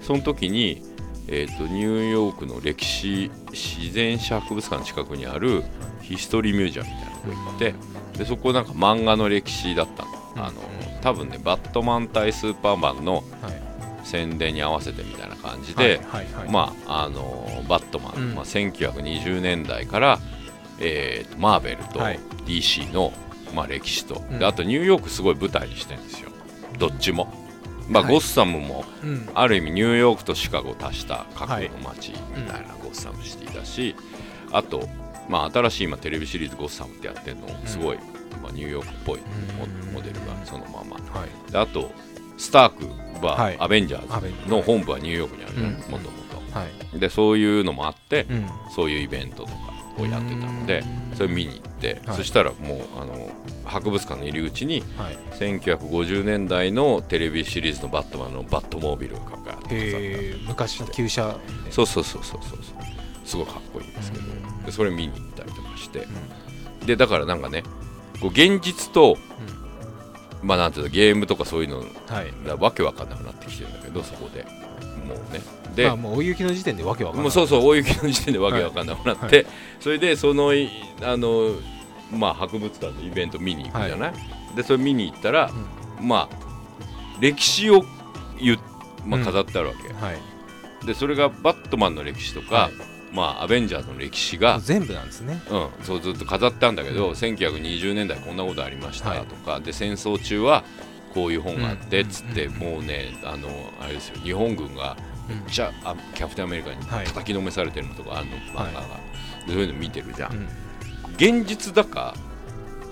[0.00, 0.82] その時に、
[1.28, 5.64] えー、とニューヨークの歴史自然史博物館の近くにある
[6.02, 7.74] ヒストリーミュージアムみたいなとこ行って
[8.18, 10.54] でそこなんか漫画の歴史だったの,、あの
[11.00, 13.64] 多分ねバットマン対スーパーマンのはい。
[14.04, 15.98] 宣伝に合わせてみたいな感じで、
[16.50, 18.34] まああのバットマン、うん。
[18.34, 20.18] まあ、1920年代から、
[20.78, 22.20] えーとマーベルとはい。
[22.44, 23.14] DC の、
[23.54, 24.38] まあ、歴史と、うん。
[24.38, 26.28] であとニューヨークすごい舞台にしてるんですよ。
[26.78, 27.32] どっちも、
[27.88, 28.12] まあはい。
[28.12, 29.28] ゴッサムもうん。
[29.34, 33.96] ある意味ニューヨークとシカゴを足した架空の街みたいなゴッサムシティだし、
[34.52, 34.86] あと、
[35.30, 37.98] まあ、新しい今テレビシリーズ「ゴッサム」ってやってるのすごい、
[38.38, 39.20] まあ、ニューヨークっぽい
[39.92, 40.96] モデルがそのまま。
[41.18, 41.52] はい。
[41.52, 41.90] であと
[42.36, 43.56] スタークは、はい。
[43.58, 45.54] アベンジャーズの本部はニューヨークにある
[45.90, 46.68] もともはい。
[46.92, 48.46] とでそういうのもあって、うん。
[48.74, 49.54] そういうイベントとか
[49.98, 51.16] をやってたのでうん。
[51.16, 52.16] それ見に行って、はい。
[52.16, 53.30] そしたらもうあの
[53.64, 55.16] 博物館の入り口にはい。
[55.38, 61.36] 1950年代のテレビシリーズのバットマンのバットモービルがかかって昔の旧車。
[61.70, 62.58] そうそうそうそうそう
[63.24, 64.24] すごいかっこいいんですけど。
[64.66, 66.06] でそれ見に行ったりとかして。
[66.86, 67.62] でだからなんかね
[68.24, 69.18] こう現実と、
[70.42, 71.84] まあなんていうのゲームとかそういうのは
[72.22, 72.32] い。
[72.46, 74.44] がわけわかんなくなってきてるんだけどそこで。
[75.06, 75.42] もうね。
[75.74, 79.46] で、まあもう大雪の時点でわけわかんないもうそうそう大雪の時点でわけわかんなくなって、はい。
[79.78, 80.70] それでそのい
[81.02, 81.50] あの、
[82.10, 84.14] まあ、博物館のイベント見に行くじゃない、
[84.56, 85.50] でそれ見に行ったら、
[86.00, 86.36] まあ
[87.20, 87.84] 歴史を
[88.40, 88.58] 言う、
[89.04, 89.24] まあ、うん。
[89.26, 90.86] 飾ってあるわけ、はい。
[90.86, 95.40] でそれがバットマンの歴史とか、はいまあ、アベンジャーズの歴史が、全部なんですね。
[95.48, 97.12] うん、そうずっと飾ってあるんだけど、うん。
[97.12, 99.26] 1920年代こんなことありましたはい。
[99.26, 100.64] とか、で戦争中は
[101.14, 102.08] こういう本があってうん。
[102.08, 102.54] っつって、うん。
[102.54, 103.48] もうねあの
[103.80, 104.16] あれですよ。
[104.22, 104.96] 日本軍が
[105.28, 107.06] めっちゃあキャプテンアメリカにはい。
[107.06, 108.86] 叩きのめされてるのとかあるの、漫画が、
[109.46, 110.48] でそういうの見てるじゃん、うん。
[111.16, 112.14] 現実だか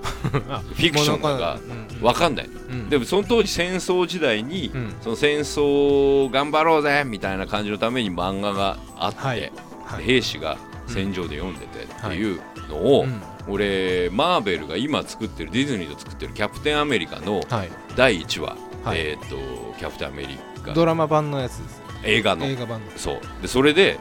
[0.48, 1.58] あフィクションだか
[2.00, 2.88] 分かんない、うん。
[2.88, 4.94] でもその当時戦争時代に、うん。
[5.00, 9.52] その戦争頑張ろうぜみたいな感じのために漫画があって、はい
[9.98, 13.22] 兵士が戦場で読んでてっていうのを、うん。
[13.48, 17.70] 俺マーベルが今作ってるディズニーと作ってる「キャプテンアメリカ」のはい。
[17.96, 18.98] 第1話、はい。
[18.98, 19.36] えっ、と
[19.78, 22.46] キャプテンアメリカドラマ版のやつです映画の。
[22.46, 23.20] 映画版そう。
[23.42, 23.98] でそれで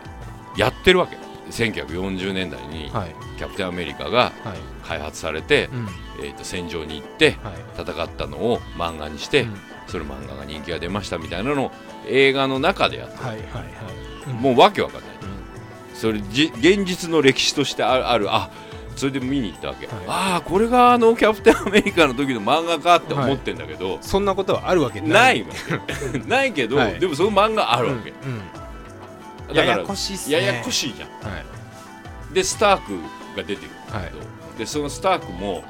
[0.58, 1.17] やってるわけ。
[1.49, 3.15] 1940年代にはい。
[3.38, 4.58] キャプテンアメリカがはい。
[4.88, 5.88] 開発されて、うん。
[6.19, 7.82] えー、と戦場に行ってはい。
[7.82, 9.58] 戦ったのを漫画にして、うん。
[9.88, 11.71] それ漫画が人気が出ましたみたいなのを
[12.08, 13.63] 映画の中でやってる、はいはいはい。
[14.30, 14.36] うん。
[14.36, 15.10] もうわけわかんない。
[15.10, 15.11] うん
[16.01, 18.33] それじ現実の歴史としてあるある。
[18.33, 18.49] あ
[18.95, 19.95] それで見に行ったわけ、はい。
[20.07, 25.49] ああこれがあのキャプテンアメリカの時の漫画かって思ってんだけど、そんなことはあるわけなないいわ
[26.11, 26.17] け。
[26.27, 26.99] ないけど、はい。
[26.99, 28.31] でもその漫画あるわけ、うん
[29.47, 29.53] うん。
[29.53, 30.35] だからややこしいね。
[30.45, 31.09] ややこしいじゃん。
[31.31, 32.33] はい。
[32.33, 32.93] でスターク
[33.37, 34.19] が出てくるんだけど、
[34.57, 35.63] でそのスタークも、はい。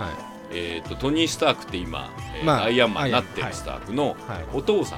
[0.54, 4.18] えー、とトニー・スタークって今、えーまあアイアンマンになってるスタークのはい。
[4.54, 4.96] お父さ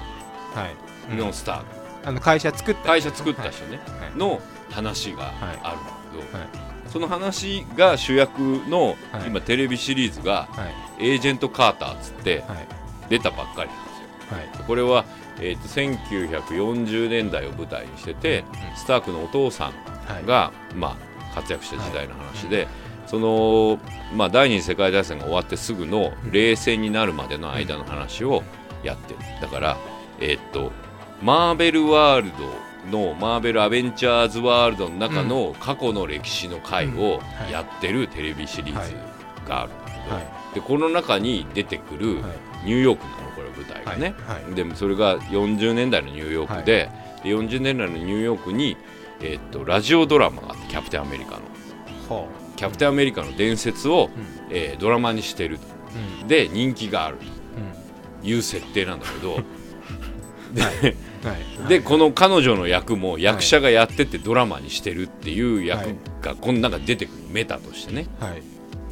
[0.56, 0.70] は
[1.12, 1.14] い。
[1.16, 1.18] ん。
[1.18, 1.66] のスターク、
[2.06, 4.18] あの会社作った会社作った人ね、はい。
[4.18, 4.40] の
[4.74, 5.34] 話がはい。
[5.64, 5.78] ある
[6.22, 6.48] んだけど、はい。
[6.90, 9.28] その話が主役の、はい。
[9.28, 10.66] 今テレビシリーズがは
[11.00, 11.12] い。
[11.12, 12.68] エージェント・カーターっつってはい。
[13.10, 13.92] 出たばっかりなんで
[14.28, 14.38] すよ。
[14.60, 14.68] はい。
[14.68, 15.06] これは、
[15.40, 19.72] えー、と1940年代を舞台にしてて、うんスタークのお父さん
[20.12, 20.26] はい。
[20.26, 20.98] が、ま
[21.32, 22.68] あ、活躍した時代の話で、
[23.06, 23.80] その、
[24.16, 28.44] まあ、第二次世界大戦が終わってすぐの冷戦になるまでの間の話を
[28.84, 29.20] やってる。
[29.42, 29.78] だから、
[30.20, 30.72] えーっと
[31.22, 32.36] マーベルワールド
[32.92, 38.96] のマーベルアベンチャーズワールドの中の過去の歴史の回をやってるテレビシリーズ
[39.48, 40.56] があるんだけど、はい。
[40.56, 42.32] でこの中に出てくるはい。
[42.66, 44.44] ニューヨークなのこれ舞台がね、はい。
[44.44, 44.56] はい。
[44.56, 46.90] でもそれが40年代のニューヨークで,、
[47.24, 48.78] で40年代のニューヨークに、
[49.22, 51.40] えーっとラジオドラマがあってキャプテンアメリカの。
[52.08, 54.56] ほキャプテンアメリカの伝説を、ううん。
[54.56, 55.58] えードラマにしてる。
[55.58, 55.66] と
[56.22, 56.28] うん。
[56.28, 58.22] で人気があるうん。
[58.22, 59.40] という設定なんだけど。
[60.54, 60.96] で,、はい
[61.68, 68.44] でこの彼女の役も役者がやっててドラマにしてるっていう役がこの中に出てくるメタとしてね、はい。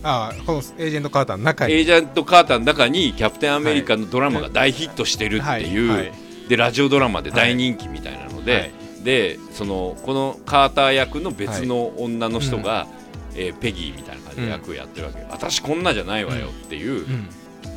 [0.04, 1.74] ああこのエージェントカーターの中に。
[1.74, 6.12] エージェント・カーターの中にキャプテンアメリカのドラマが大ヒットしてるっていう、
[6.48, 8.72] でラジオドラマで大人気みたいなので、はい。
[9.04, 12.88] でそのこのカーター役の別の女の人が、
[13.36, 17.30] えーペギーみたいな感じで役をやってるわけ、私こんなじゃないわよっていううん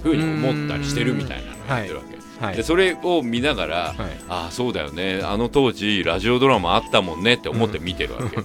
[0.03, 2.57] ふうに思ったりしてるみたいなのをやってるわけ、はい。
[2.57, 3.97] でそれを見ながら、はい。
[4.29, 5.21] ああそうだよね。
[5.23, 8.39] あの当時ラジオドラマあったもんねって思って見てるわけ、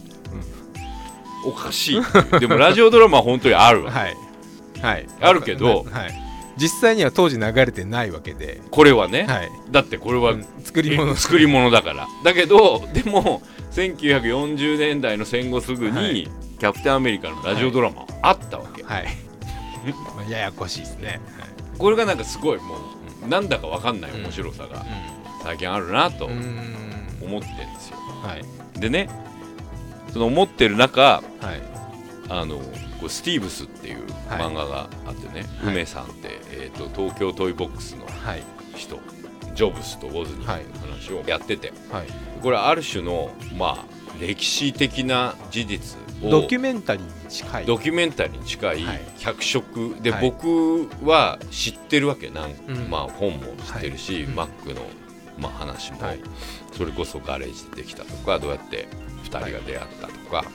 [1.46, 2.02] おかしい。
[2.40, 4.16] でもラジオドラマは本当にあるわ、はい。
[4.82, 5.08] はい。
[5.22, 6.22] あるけどはい。
[6.58, 8.62] 実際には当時流れてないわけで。
[8.70, 9.52] これはね、はい。
[9.72, 10.46] だってこれは、うん。
[10.64, 12.08] 作り物え作り物だから。
[12.24, 16.28] だけどでも1940年代の戦後すぐに、はい。
[16.60, 19.06] キャプテンアメリカのラジオドラマあったわけ、はい。
[20.16, 21.22] まあややこしいですね。
[21.78, 22.80] これがなんかすごいもう
[23.28, 24.86] なんだかわかんない面白さがは
[25.44, 26.50] 最近あるなと思って
[27.24, 27.42] るんで
[27.80, 27.98] すよ。
[28.24, 28.80] はい。
[28.80, 29.10] でね
[30.14, 31.22] その思ってる中は
[31.54, 31.62] い。
[32.30, 32.58] あの
[33.00, 34.42] こうスティーブスっていうはい。
[34.42, 35.74] 漫画があってね、はい。
[35.74, 38.44] 梅さんって、えー、と東京トイボックスのはい。
[38.76, 38.98] 人
[39.56, 40.64] ジョブスとウォズニーのはい。
[40.82, 42.08] 話をやってて、はい。
[42.42, 43.86] これある種のまあ
[44.20, 47.66] 歴史的な事実をドキュメンタリーに近い。
[47.66, 49.02] ドキュメンタリーに近いはい。
[49.18, 49.96] 脚色。
[50.02, 50.32] で、はい。
[50.32, 52.90] 僕は知ってるわけなん、うん。
[52.90, 54.24] まあ、本も知ってるし、はい。
[54.24, 54.36] うん。
[54.36, 54.82] マックの、
[55.38, 56.20] まあ、話も、はい。
[56.74, 58.88] それこそガレージでできたとかどうやって
[59.24, 60.46] 2人が出会ったとか、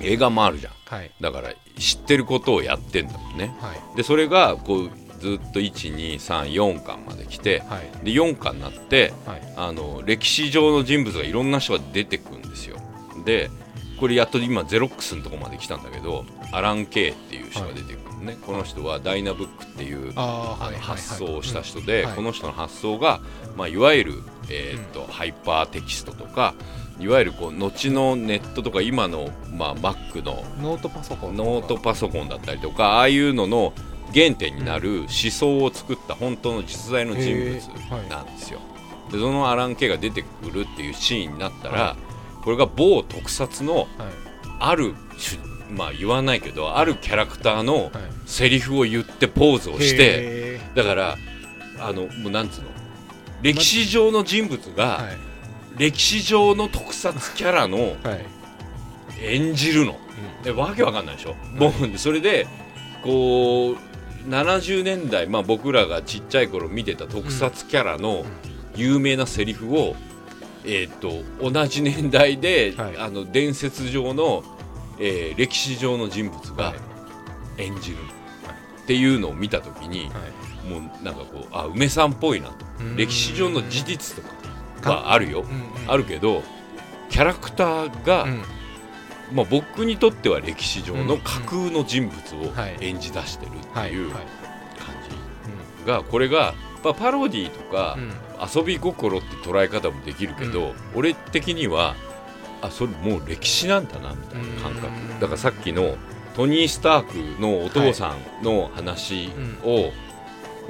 [0.00, 0.72] 映画もあるじゃん。
[0.86, 1.10] はい。
[1.20, 3.54] だから知ってることをやってんだもんね。
[3.60, 3.96] はい。
[3.96, 4.90] でそれがこう
[5.24, 8.04] ずっと1234巻まで来てはい。
[8.04, 9.54] で4巻になってはい。
[9.56, 12.76] あの歴史上の人物がいろんな人が出てくるんですよ。
[13.24, 13.50] で
[13.98, 22.16] これやっと今ゼロックスのとこまで来たんだけどアラン・ケイっていう人が出てくるのね、この人はダイナブックっていう発想をした人で、うんはい。
[22.16, 23.20] この人の発想が、
[23.56, 26.54] まあ、いわゆる、えーっとハイパーテキストとか
[27.00, 33.72] いわゆるこう後のネットとか今の、まあ、Mac のノートパソコンノートパソコンだったりとかああいうのの
[34.14, 38.60] 原点になる思想を作った本当の実在の人物なんですよ。
[39.10, 41.96] でそのアラン・ケが出てくるっていうシーンになったら、は
[42.42, 43.86] これが某特撮のはい。
[44.60, 45.42] ある種
[45.76, 47.90] まあ言わないけどあるキャラクターのはい。
[48.26, 51.16] セリフを言ってポーズをしてへだから
[51.80, 52.68] あのもうなんつうの
[53.42, 55.04] 歴史上の人物が、
[55.76, 58.24] 歴史上の特撮キャラのはい。
[59.20, 59.96] 演じるの。
[60.42, 62.46] でわけわかんないでしょ、もうそれで
[63.02, 63.76] こう
[64.26, 68.24] 70年代、まあ、僕らがちっちゃい頃見てた特撮キャラの
[68.74, 69.94] 有名なセリフを、
[70.64, 72.96] えー、と同じ年代で、はい。
[72.98, 74.42] あの伝説上の、
[74.98, 76.74] えー歴史上の人物がは
[77.58, 77.62] い。
[77.62, 77.98] 演じる
[78.82, 80.10] っていうのを見た時に、
[80.68, 82.54] もうなんかこうあ梅さんっぽいなと。
[82.80, 82.96] うん。
[82.96, 84.22] 歴史上の事実と
[84.82, 85.44] かはあるよ、
[85.86, 86.42] あるけど
[87.10, 88.42] キャラクターが、うん
[89.32, 92.76] まあ、僕にとっては歴史上の架空の人物をはい。
[92.80, 94.26] 演じ出してるってはいいう感はい。
[95.80, 98.12] じがこれが、まあ、パロディとかうん。
[98.56, 101.94] 遊び心って捉え方もできるけど、俺的には
[102.60, 104.86] あそれもう歴史なんだなみたいな感覚。
[104.88, 105.20] うん。
[105.20, 105.96] だからさっきの
[106.34, 109.30] トニー・スタークのお父さんの話
[109.64, 109.92] を、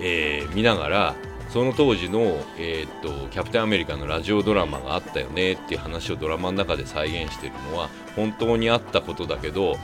[0.01, 1.15] えー見ながら
[1.55, 9.77] その当時の、えーっとキャプテンアメリカのラジオドラマがあったよねっていう話をドラマの中で再現しているのは本当にあったことだけど、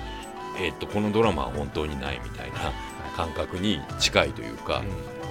[0.61, 2.73] えーっとこのドラマは本当にないみたいな
[3.17, 4.83] 感覚に近いというか、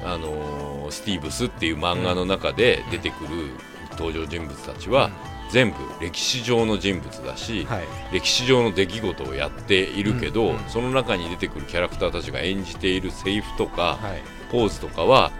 [0.05, 3.49] あのースティーブスっていう漫画の中で出てくる
[3.97, 5.11] 登場人物たちは
[5.51, 7.83] 全部歴史上の人物だし、はい。
[8.13, 10.55] 歴史上の出来事をやっているけど、うん。
[10.55, 10.69] うん。
[10.69, 14.21] その中に出てくるキャラクターたちが演じているセリフとか、はい。
[14.51, 15.31] ポーズとかは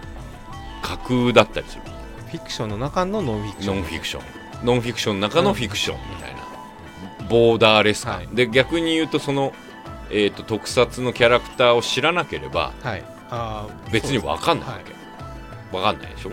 [0.82, 1.82] 架空だったりする。
[2.30, 3.74] フィクションの中のノンフィクション。
[3.74, 4.66] ノンフィクション。
[4.66, 8.28] ノンフィクションの中のフィクションみたいな、ボーダーレス感、はい。
[8.32, 9.52] で逆に言うとその、
[10.10, 13.04] えー、と特撮のキャラクターを知らなければはい。
[13.30, 14.92] あー別に分かんないわけ、
[15.72, 16.30] 分かんないでしょ、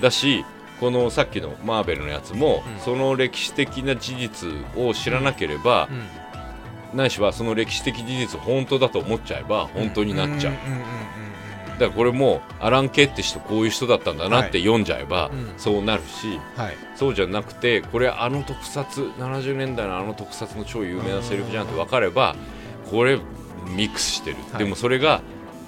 [0.00, 0.44] だし
[0.78, 2.80] このさっきのマーベルのやつも、うん。
[2.80, 5.96] その歴史的な事実を知らなければ、うん。
[5.96, 6.06] うん
[6.94, 11.23] ないしはその歴史的事実を本当だと思っちゃえば本当になっちゃう、んんんうんうん
[11.78, 15.52] だからこれもアラン・ケって人こういう人だったんだなって読んじゃえば、うん。
[15.56, 16.76] そうなるしはい。
[16.96, 22.36] そうじゃなくてこれあの特撮70年代のあの特撮の超有名なセリフじゃんって分かれば
[22.90, 23.18] これ
[23.76, 24.64] ミックスしてる、はい。
[24.64, 25.22] でもそれが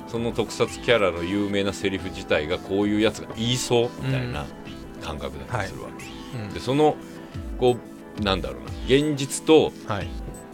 [0.08, 4.46] その特撮キャラの有名なセリフ自体がこういうやつが言いそうみたいな
[5.02, 6.04] 感覚だったりするわけ、
[6.38, 6.54] うん。
[6.54, 6.96] でその
[7.58, 7.76] こ
[8.20, 8.66] うなんだろうな。
[8.86, 10.08] 現実とはい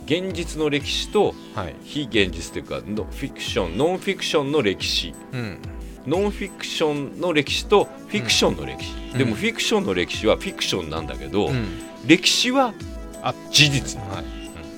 [0.06, 1.74] 現実の歴史とはい。
[1.84, 5.14] 非現実というかのフィクションノンフィクションの歴史。
[5.32, 5.58] うん。
[6.06, 9.18] ノンフィクションの歴史とフィクションの歴史、うん。
[9.18, 11.66] でもフィクションの歴史はフィクションなんだけど、うん。
[12.06, 12.74] 歴史は
[13.22, 13.98] あ事実。
[14.00, 14.24] はい。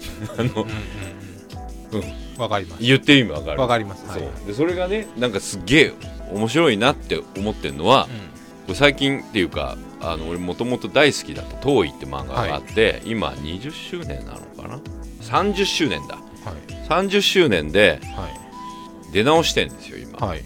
[0.38, 0.70] あのうんうんう
[1.92, 2.00] うん。
[2.00, 2.82] んわかります。
[2.82, 3.60] 言ってる意味わかる。
[3.60, 4.06] わかります。
[4.06, 4.20] はい。
[4.20, 5.92] そうでそれがねなんかすっげえ
[6.32, 8.06] 面白いなって思ってるのは、
[8.66, 14.80] これ最近っていうかあの俺もともと大好きだった「遠い」って漫画があって、今20周年なのかな？
[15.24, 16.16] 30周年だ。
[16.16, 16.54] はい。
[16.88, 19.12] 30周年ではい。
[19.12, 20.42] 出直してんですよ今、はい。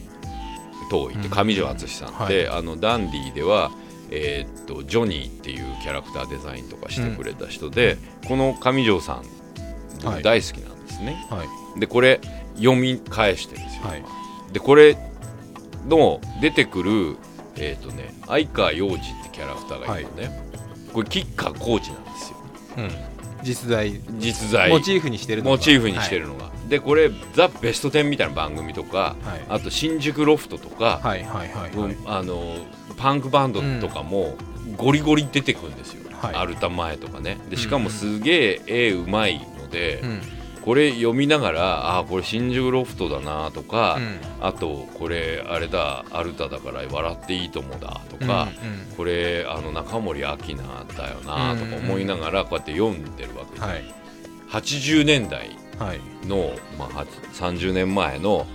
[0.91, 3.71] 遠いって上条敦さんって、あのダンディでは、
[4.11, 9.23] えーっとジョニーっていうキャラクターデザインとかしてくれた人で、この上条さん
[10.23, 11.45] 大好きなんですね、は
[11.77, 11.81] い。
[11.81, 12.21] でこれ
[12.57, 14.05] 読み返してるんですよ、はい。
[14.53, 14.97] でこれ
[15.87, 17.17] の出てくる
[17.57, 20.41] えーっとね相川洋二ってキャラクターがいるのね、
[20.93, 22.39] これ吉川コーチなんですよ。
[22.79, 22.91] うん
[23.49, 24.69] 実在実在。
[24.69, 25.57] モチーフにしてるのが。
[25.57, 29.45] モチーフにしてるのが、でこれ「ザ・ベストテン」みたいな番組とか、はい。
[29.49, 31.71] あと新宿ロフトとか、はいはいはいはい。
[31.73, 32.57] うんあの
[32.99, 34.37] パンクバンドとかも
[34.77, 36.35] ゴリゴリ出てくるんですよ、はい。
[36.35, 37.39] アルタ前とかね。
[37.49, 40.21] でしかもすげえ絵うまいので、うん
[40.69, 44.19] これ読みながらあーこれ新宿ロフトだなとか、うん。
[44.47, 50.57] あとこれあれだアルタだから笑っていいともだとか、うんこれあの中森明菜
[50.95, 53.95] だよなとか思いながらこうやって読んでるわけです、はい。
[54.51, 56.01] 80年代はい。
[56.27, 58.47] の、まあ、は30年前の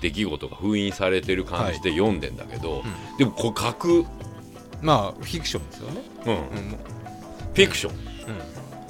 [0.00, 2.82] 出来事が封印されてる感じで読んでんだけど、
[3.18, 4.06] でもこれ架空、うん、
[4.80, 6.02] まあフィクションですよね。
[6.24, 6.36] フうん。
[6.36, 7.96] もィクション、う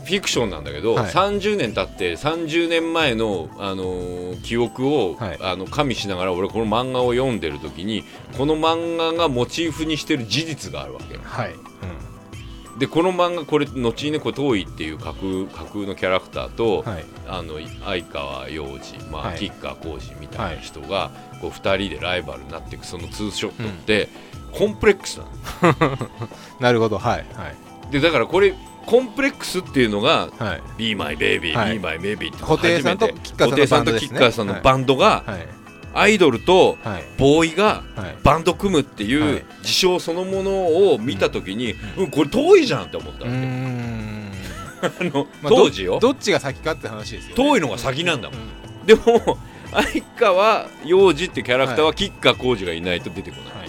[0.09, 1.11] フィクションなんだけど、はい。
[1.11, 5.39] 30年経って30年前の、あのー記憶を、はい。
[5.43, 8.05] あの加味しながら俺この漫画を読んでる時に
[8.39, 11.51] この漫画がモチーフにしてる事実があるわけんはい。
[12.79, 17.05] でこの漫画これ後にねこう遠いっていう架空架空のキャラクターと、はい。
[17.27, 19.39] あの相川洋二、まあはい。
[19.39, 21.11] 吉川晃司みたいな人が、
[21.43, 24.09] こう2人でライバルになっていくそのツーショットって、
[24.53, 25.99] コンプレックスなの。
[26.61, 26.99] なるほど。
[26.99, 27.27] はい。
[27.35, 27.93] はい。
[27.93, 28.55] でだからこれ
[28.89, 31.75] コンプレックスっていうのがはい「Be My Baby、はい。
[31.75, 33.21] Be My Baby」って布袋さんと初めて。
[33.21, 34.09] 吉川さんのバンドですね。
[34.09, 35.47] 布袋さんのバンドがはい。
[35.95, 37.05] アイドルとはい。
[37.19, 38.17] ボーイがはい。
[38.23, 39.33] バンド組むっていはい。
[39.35, 40.51] う事象そのもの
[40.95, 42.11] を見た時に、うん。
[42.11, 45.11] これ遠いじゃんって思ったうーわけ、ん。
[45.13, 45.99] あのまあ当時よ。
[46.01, 47.35] どどっちが先かって話ですよね。
[47.37, 48.39] 遠いのが先なんだもん。
[48.39, 48.43] う
[48.87, 49.37] でも
[49.71, 53.59] 相川洋二ってキャラクターは吉川晃司がいないと出てこない。
[53.59, 53.68] はい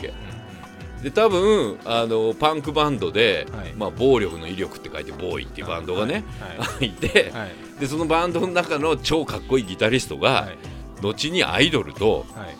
[1.03, 3.73] で多分あのパンクバンドで、はい。
[3.73, 6.89] まあ、暴力の威力って書いてボーイっていうバンドがね、はい。
[6.91, 7.79] て、はい。
[7.79, 10.57] でそのバンドの中の超かっこいいギタリストが、はい。
[11.01, 12.57] 後にアイドルとはい。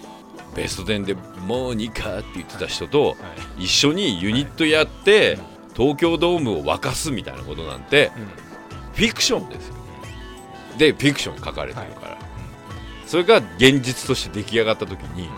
[0.56, 3.13] ベストテンで「モーニカ」って言ってた人とは
[3.60, 3.65] い。
[3.65, 5.38] 一緒にユニットやって、
[5.75, 8.25] 東京ドームを沸かすみたいなことなんてうん。
[8.93, 9.75] フィクションですよ。
[10.78, 12.17] でフィクションに書かれてるから、
[13.06, 15.30] それが現実として出来上がった時に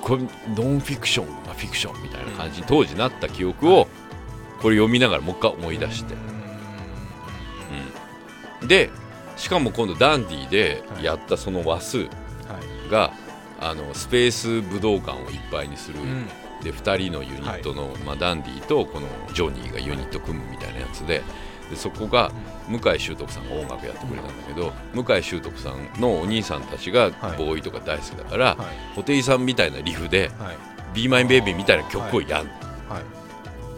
[0.00, 0.22] これ
[0.54, 3.88] ノンフィクションがフィクションみな感じに当時なった記憶を
[4.60, 6.14] これ読みながらもう一回思い出して、
[8.60, 8.68] うん。
[8.68, 8.90] で
[9.36, 12.06] しかも今度ダンディでやったその話数は
[12.86, 12.90] い。
[12.90, 13.12] が
[13.58, 16.26] あのスペース武道館をいっぱいにする、うん。
[16.62, 21.22] で2人のユニットの、まあ、ダンディとこのジョニーがユニット組むみたいなやつで
[21.70, 22.32] でそこが
[22.68, 27.12] 向井秀徳さんが音楽やってくれたんだけど、向井秀徳さんのお兄さんたちがはい。
[27.38, 28.94] ボーイとか大好きだから、はい。
[28.96, 30.30] 布袋さんみたいなリフで
[30.90, 32.50] はい「Be My Baby」みたいな曲をやる、
[32.88, 33.00] は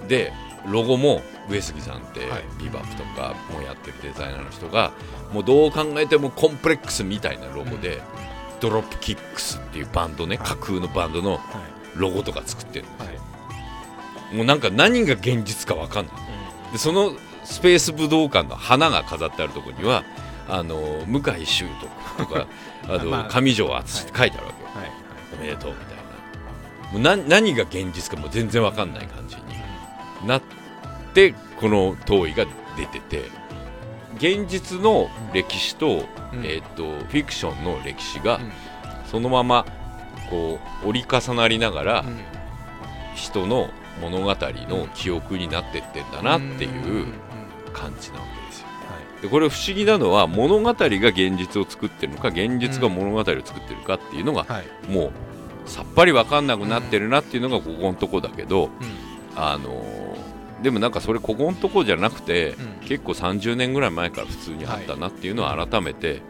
[0.04, 0.08] い。
[0.08, 0.32] で
[0.66, 2.44] ロゴも上杉さんってはい。
[2.58, 4.92] ビバップとかもやってるデザイナーの人が
[5.32, 8.02] もうどう考えてもコンプレックスみたいなロゴで、
[8.60, 10.46] ドロップキックスっていうバンドね、はい。
[10.46, 11.40] 架空のバンドのはい。
[11.94, 14.36] ロゴとか作ってるはい。
[14.36, 16.14] もうなんか何が現実か分かんない。
[16.72, 17.12] でその
[17.44, 20.04] スペース武道館の花が飾ってあるところには
[20.48, 21.66] あの向井秀
[22.16, 22.46] 徳とか
[22.88, 24.68] あの、まあ上条敦って書いてあるわけよ、
[25.38, 26.01] おめでとうみたいな
[26.92, 30.42] もうな何が現実かもう全然分かんない感じになっ
[31.14, 32.44] てこの遠いが
[32.76, 33.24] 出てて
[34.16, 36.44] 現実の歴史と,、うん。
[36.44, 38.52] えー、とフィクションの歴史がうん。
[39.10, 39.66] そのまま
[40.30, 42.18] こう折り重なりながらうん。
[43.14, 47.06] 人の物語の記憶になってってんだなっていう
[47.72, 48.66] 感じなわけですよ。
[48.66, 49.22] はい。
[49.22, 54.90] でこれ不思議なのは物語が現実を作ってるのか現実が物語を作ってるかっていうのがはい。
[54.90, 55.12] もう
[55.66, 58.70] さっぱり分かんなくなってるなっていうのがここのとこだけど、うん
[59.36, 60.02] あのー
[60.62, 62.86] でもなんかそれここのとこじゃなくて、うん。
[62.86, 66.22] 結構30年ぐらい前から普通にあったなっていうのを改めて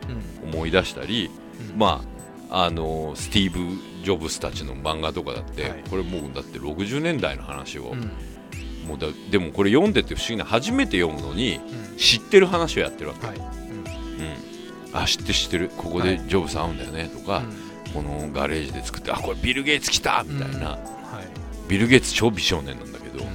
[0.42, 0.54] うん。
[0.54, 1.30] 思い出したり、
[1.74, 1.78] うん。
[1.78, 2.02] ま
[2.48, 5.84] ああのースティーブ・ジョブスたちの漫画とかだって、はい。
[5.90, 8.00] これもうだって60年代の話を、うん。
[8.88, 11.56] もうだでもこれ読んでて不思議な初めて読むのに
[11.92, 11.96] うん。
[11.98, 13.36] 知ってる話をやってるわけ、はい。
[13.36, 13.42] うん。
[13.44, 13.46] うん、
[14.94, 15.70] あ知ってる知ってる。
[15.76, 16.20] ここではい。
[16.26, 17.42] ジョブス会うんだよねとか、
[17.92, 21.68] このガレージで作ってあこれビル・ゲイツ来たみたいな、はい。
[21.68, 23.28] ビル・ゲイツ超美少年なんだけど、うん。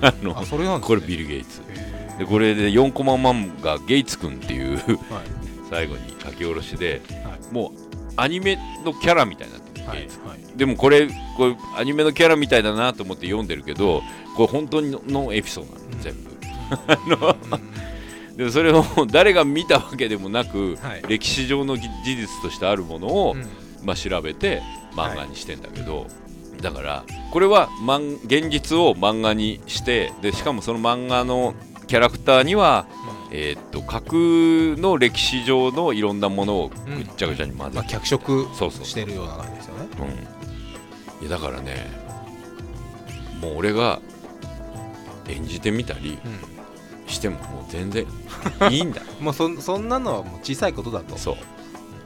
[0.04, 0.80] あのね。
[0.80, 1.60] これビル・ゲイツ。
[1.68, 5.24] へでこれで4コマ漫画「ゲイツくん」っていうーはい。
[5.70, 7.54] 最後に書き下ろしではい。
[7.54, 7.72] もう
[8.16, 10.38] アニメのキャラみたいになってる、はいゲイツはい。
[10.56, 14.02] でもこれこれアニメのキャラみたいだなと思って読んでるけど
[14.36, 16.30] これ本当ののエピソードなの全部。
[17.50, 18.36] うん。
[18.36, 21.02] でそれを誰が見たわけでもなく、はい。
[21.06, 26.06] 歴史上のぎ事実としてあるものを、うんまあ、調べて漫画にしてんだけど、
[26.60, 31.54] だからこれは漫現実を漫画にしてでしかもその漫画の
[31.86, 32.86] キャラクターには、
[33.30, 39.88] えーっと架空の歴史上のいろんなものをぐっちゃぐちゃに混ぜまあて、脚色そうそうしてるような感じですよね。
[41.20, 41.90] うん、いやだからね
[43.40, 44.00] もう俺が
[45.28, 46.18] 演じてみたり
[47.06, 48.06] してももう全然
[48.70, 49.02] いいんだ。
[49.20, 51.16] もうそそんなのはもう小さいことだと。
[51.18, 51.36] そう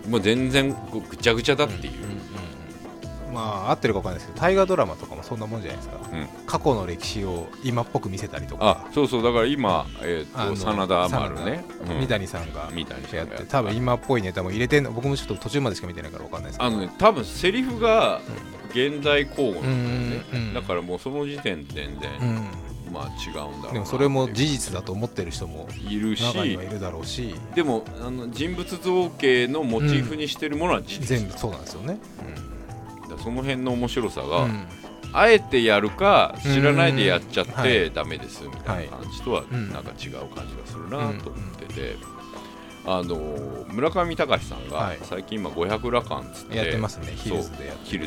[0.08, 1.92] もう全然こうぐちゃぐちゃだっていう、
[3.32, 6.00] まあ合ってるか分かんないですけど大河ドラマとかもそんなもんじゃないですか。
[6.12, 6.28] うん。
[6.46, 12.00] 過去の歴史を今っぽく見せたりとあかそうそうだから今、えー、あのと真田丸ね、うん。
[12.00, 13.16] 三谷さんが三谷さんが。
[13.18, 16.68] やって多分今っぽいネタも入れてんの僕もちょっと途中までしか見てないから分かんないですけど。
[16.68, 18.20] あのね多分セリフが
[18.70, 20.38] 現代交互なんだよね、うん。
[20.38, 20.46] うん。
[20.48, 20.54] うん。
[20.54, 26.22] だからもうその時点で全然、うんまあ違うんだろうなでもそれも事実実だと思ってる人もいるし。
[26.22, 27.34] 中にはいるだろうし。
[27.54, 31.98] でもあの人物造形のモチーフにしてるものは事実、全部そうなんですよね。
[33.02, 34.66] だからその辺の面白さが、うん。
[35.12, 39.70] あえてやるか知らないでやっちゃってダメですみたいな感じとはうん。
[39.70, 41.96] なんか違う感じがするなと思ってて、
[42.84, 43.16] あの
[43.72, 44.98] 村上隆さんがはい。
[45.02, 47.12] 最近今500羅漢っつってやってますね。
[47.14, 47.98] ヒルズでやって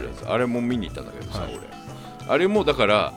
[0.00, 0.26] るやつ。
[0.26, 1.54] あれも見に行ったんだけどさ、はい。
[1.54, 1.68] 俺。
[2.28, 3.14] あれもだから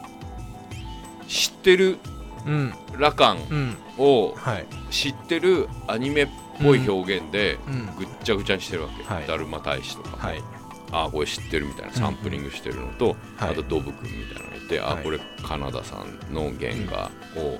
[1.32, 1.98] 知ってる
[2.46, 2.74] うん。
[2.98, 3.78] 羅漢うん。
[3.98, 4.66] をはい。
[4.90, 6.28] 知ってるアニメっ
[6.62, 7.86] ぽい表現でうん。
[7.98, 9.28] ぐっちゃぐちゃにしてるわけ、はい。
[9.28, 10.44] だるま大使とか、はい。
[10.92, 11.94] あこれ知ってるみたいな。
[11.94, 13.52] サンプリングしてるのと、はい。
[13.52, 15.04] あとドブ君みたいなのがいて、あはい。
[15.04, 17.10] これカナダさんの原画
[17.42, 17.60] を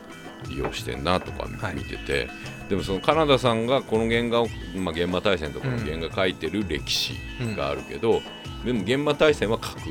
[0.50, 2.28] 利用してんなとかはい見てて、
[2.68, 7.14] でもそのカナダさんがこの原画を、まあ、現場大戦とかの原画描いてる歴史
[7.56, 8.22] があるけど、
[8.66, 9.86] でも現場大戦は架空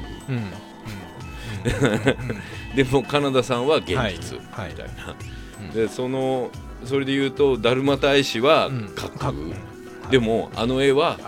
[2.74, 4.38] でもカナダさんは現実。
[4.38, 4.72] みはい。
[4.74, 5.14] たいな、
[5.60, 5.70] うん。
[5.72, 6.50] でその
[6.84, 8.88] それで言うとダルマ大使はうん。
[8.94, 9.32] 架空、
[10.10, 11.18] でもあの絵は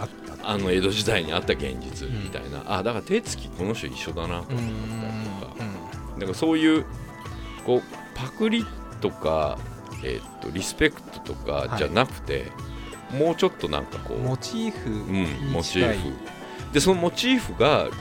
[0.42, 2.08] あの江戸時代にあった現実。
[2.08, 4.40] みたいな、あだから手つきこの人一緒だな。
[4.42, 4.58] とうん。
[4.58, 4.70] 思っ
[5.00, 5.54] たりとか、
[6.18, 6.84] だからそういう
[7.64, 7.82] こう
[8.14, 8.64] パクリ
[9.00, 9.58] とか、
[10.04, 12.46] えーっとリスペクトとかじゃなくて、
[13.16, 16.08] もうちょっとなんかこう、モチーフうん、にモチーフ
[16.72, 17.92] でそのモチーフがうん。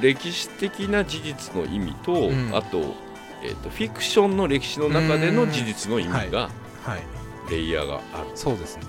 [0.00, 2.50] 歴史的な事実の意味と、うん。
[2.54, 2.94] あと,、
[3.42, 6.50] えーっとフィクションの歴史の中での事実の意味が
[6.82, 7.50] はい。
[7.50, 8.84] レイヤーがある、そうですね。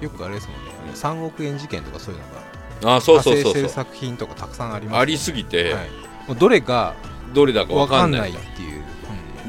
[0.00, 0.92] よくあれですもんね、うん。
[0.92, 3.68] 3億円事件とかそういうのがあそうそうそうそう。
[3.68, 5.88] 作品とかたくさんあります、ありすぎて、はい、
[6.28, 6.94] もうどれが
[7.32, 8.82] どれだか分かんなないいっていう、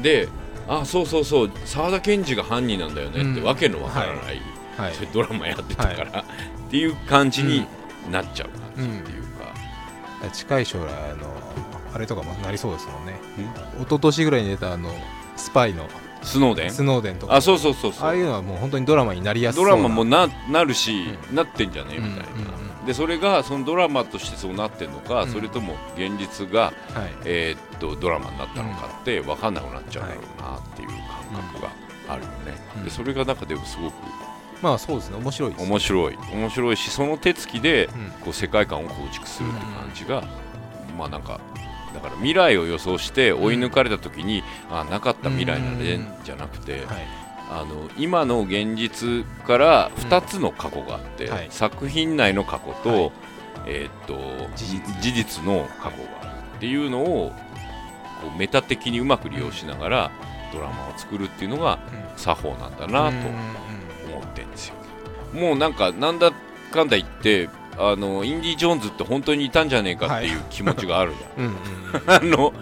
[0.02, 0.28] で
[0.68, 1.50] あそうそうそう。
[1.64, 3.44] 澤田研二が犯人なんだよねって、うん。
[3.44, 4.92] わけのわからない、うんはい。
[5.12, 6.24] ドラマやってたから、っ
[6.70, 7.66] ていう感じに
[8.10, 8.48] なっちゃう。
[8.48, 11.32] 感じうんっていうか、近い将来あの
[11.94, 13.20] あれとかもなりそうですもんね。
[13.78, 14.90] 一昨年ぐらいに出たあの
[15.36, 15.88] スパイの
[16.22, 16.70] スノーデン？
[16.70, 17.34] スノーデンとか。
[17.34, 18.06] あそうそうそうそう。
[18.06, 19.72] ああいうのはもう本当にドラマになりやすそうな。
[19.72, 25.32] ドラマもななるし、なってんじゃねみたいな、うんうんでそれがそのドラマとしてそうなってんのか、うん。
[25.32, 26.72] それとも現実が、はい。
[27.24, 30.96] えーっとドラマになったのかって分かんなくなっちゃうんだろうなっていう感
[31.52, 31.70] 覚が
[32.08, 32.84] あるよね、うん。
[32.84, 33.94] でそれがなんかでもすごく
[34.62, 36.18] まあそうですね面白いです面白い。
[36.32, 38.10] 面白いしその手つきでうん。
[38.22, 40.22] こう世界観を構築するって感じが、
[40.96, 41.40] まあなんか
[41.94, 46.06] だから未来を予想して追い抜かれた時に、あなかった未来なんで、うん。
[46.24, 46.84] じゃなくて、はい。
[47.50, 51.48] あの今の現実から2つの過去があって、はい。
[51.50, 53.12] 作品内の過去と,、はい。
[53.66, 54.16] えーっと
[54.56, 55.42] 事実。
[55.44, 57.32] の過去があるっていうのを
[58.22, 60.10] こうメタ的にうまく利用しながら
[60.52, 61.78] ドラマを作るっていうのが
[62.16, 63.28] 作法なんだなと思
[64.32, 64.74] ってんですよ。
[65.34, 66.30] もうなんかなんだ
[66.72, 72.34] かんだ言ってあのインディ・ジョーンズって本当にいたんじゃねえかっていう気持ちがあるじ うんうんゃん。
[72.34, 72.52] あの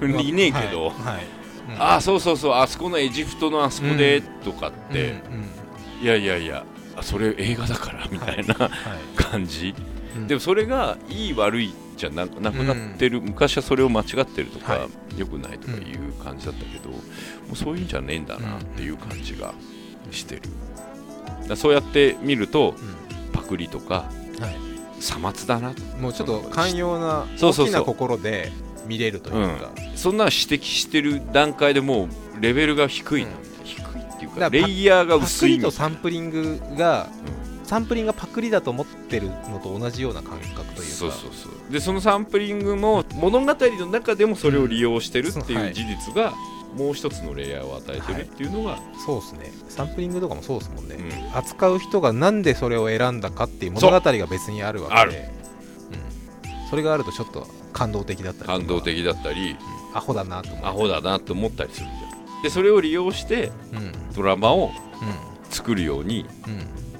[0.00, 0.94] うんいねえけど、はい。
[1.04, 1.24] はい。
[1.24, 2.52] うんああそうそうそう。
[2.54, 6.02] あそこのエジプトのあそこでとかって、うんうん。
[6.02, 6.64] いやいやいや
[6.96, 8.70] あそれ映画だからみたいなはい。
[9.16, 9.74] 感じ、
[10.16, 10.26] うん。
[10.26, 16.98] でもそれがいい悪いじゃななくなってる、昔はそれを間違ってるとか、は良くないとかいう感じだったけど、も
[17.52, 19.52] うそういうんじゃねえんだなっていう感じが
[20.12, 20.42] してる、
[21.56, 22.74] そうやって見ると
[23.32, 24.56] パクリとかうんはい。
[25.00, 25.72] さまつだな。
[26.00, 28.52] もうちょっと寛容な大きな心で
[28.86, 33.64] 見れるというか、そんなの指摘してる段階でもうレベルが低いな、うん。
[33.64, 37.08] 低いっていうだかレイヤーがパクリとサンプリングが、
[37.64, 40.96] サンプリングがパクリだと思ってるのと同じような感覚というか。
[40.96, 45.66] そうそうそうでそのサンプリングも物語の中でもそれを利用してるってうん。
[45.66, 45.70] い。
[45.70, 46.32] う事実が
[46.76, 49.52] もう一つのレイヤーを与えてるっていうのが、そうですね。
[49.68, 51.36] サンプリングとかもそうですもんね、うん。
[51.36, 55.30] 扱う人がなんでそれを選んだかっていう物語が別にあるわけで。
[55.92, 56.66] う。
[56.66, 59.50] ん、それがあるとちょっと感動的だったり感動的だったり。
[59.50, 62.42] うんアホだなと思うアホだなと思ったりするじゃん。
[62.42, 63.92] でそれを利用してうん。
[64.14, 64.70] ドラマをう
[65.52, 66.26] 作るように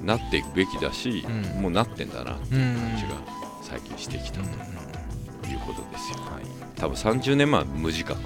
[0.02, 0.06] ん。
[0.06, 1.62] なっていくべきだし、うん。
[1.62, 3.08] もうなってんだなってうんいう感じが
[3.62, 6.44] 最近してきたうんということですよ、はい。
[6.76, 8.18] 多分30年前は無自覚、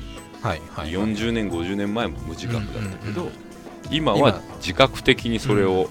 [0.42, 3.32] はいはい40年50年前も無自覚だったけど、うんうん
[3.90, 5.90] 今は自覚的にそれを、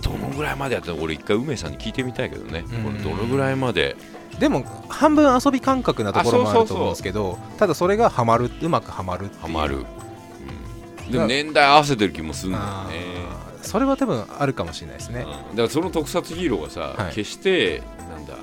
[0.00, 2.84] どのぐらいまでやったの俺一回梅さんに聞いてみたいけどね、うん。
[2.84, 3.96] これどのぐらいまで。
[4.38, 9.40] でも半分遊び感覚なところもあると思うんですけどただそれがハマるうまくハマるっていう。
[9.42, 9.78] ハマる、
[11.06, 11.12] うん。
[11.12, 15.26] でも年代合わせてる気もするんだよあねーそれは多分あるかもしれないですね、うん。
[15.26, 17.14] だからその特撮ヒーローがさ、はい。
[17.14, 18.34] 決してなんだ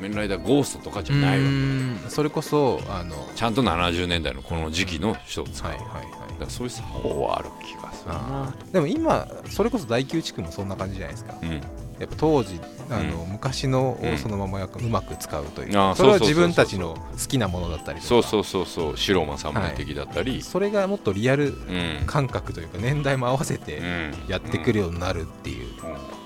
[0.00, 1.42] 仮面ライダーゴーストとかじゃないわけ。
[1.42, 1.98] うん。
[2.08, 6.02] それこそあのちゃんと70年代のこの時期の人を使う、はいはいはい。
[6.02, 8.54] だからそういう作法はある気がするな。
[8.72, 11.34] でも今それこそ大宮地区もそんな感じじゃないですか。
[11.42, 11.60] うん。
[12.00, 14.14] やっぱ当時あの、う昔のうん。
[14.14, 15.72] をそのままやうまく使うという。
[15.72, 18.96] かそれは自分たちの好きなものだったりそうそうそうそう。
[18.96, 22.02] 白間侍的だったり、それがもっとリアルうん。
[22.06, 24.14] 感覚というか年代も合わせてうん。
[24.28, 26.20] やってくるようになるっていう、うん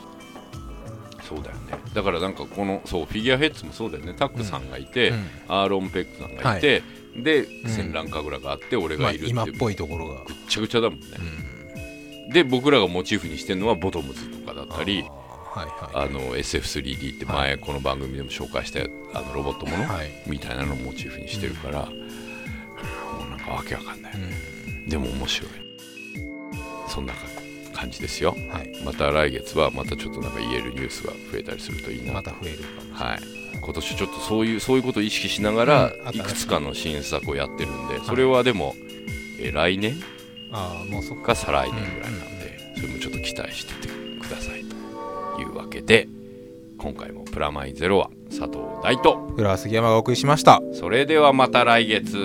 [1.29, 1.79] そうだよね。
[1.95, 4.15] だからなんかこのそうフィギュアヘッズもそうだよね。
[4.15, 6.83] タックさんがいて、うんアーロン・ペックさんがいて、
[7.17, 7.69] でん。
[7.69, 11.07] 戦乱神楽があって俺まあ、がいるって、今っぽいところが、ぐっちゃぐちゃだもんね。
[12.27, 12.33] う、ん。
[12.33, 15.67] で僕らがモチーフにしてるのはボトムズとかだったりはい
[15.97, 16.07] はい。
[16.07, 18.81] あの SF3D って前この番組でも紹介した
[19.19, 21.93] あのロボットもの、はい、みたいなのをモチーフにしてるから、も
[23.27, 24.89] うなんかわけわかんない、うん。
[24.89, 25.51] でも面白い。
[26.89, 27.34] そんな感
[27.85, 28.37] 感じですよ。
[28.51, 28.73] はい。
[28.85, 32.59] また来月はまたちょっとなんか言えるニュースが増えたりするといいなまた増える
[32.95, 33.19] かはい。
[33.61, 36.17] 今年ちょっとそういうそういうことを意識しながらうん。
[36.17, 36.21] い。
[36.21, 38.75] くつかの新作をやってるんでそれはでも、
[39.41, 40.03] えー来年？
[40.53, 41.29] ああもうそっか。
[41.29, 42.19] か再来年ぐらいな。
[42.19, 43.89] んでそれもちょっと期待してて
[44.21, 44.65] ください
[45.37, 46.09] というわけで
[46.79, 49.33] 今回も「プラマイゼロ」は佐藤大と。
[49.37, 50.61] 浦和杉山がお送りしました。
[50.73, 52.17] それではまた来月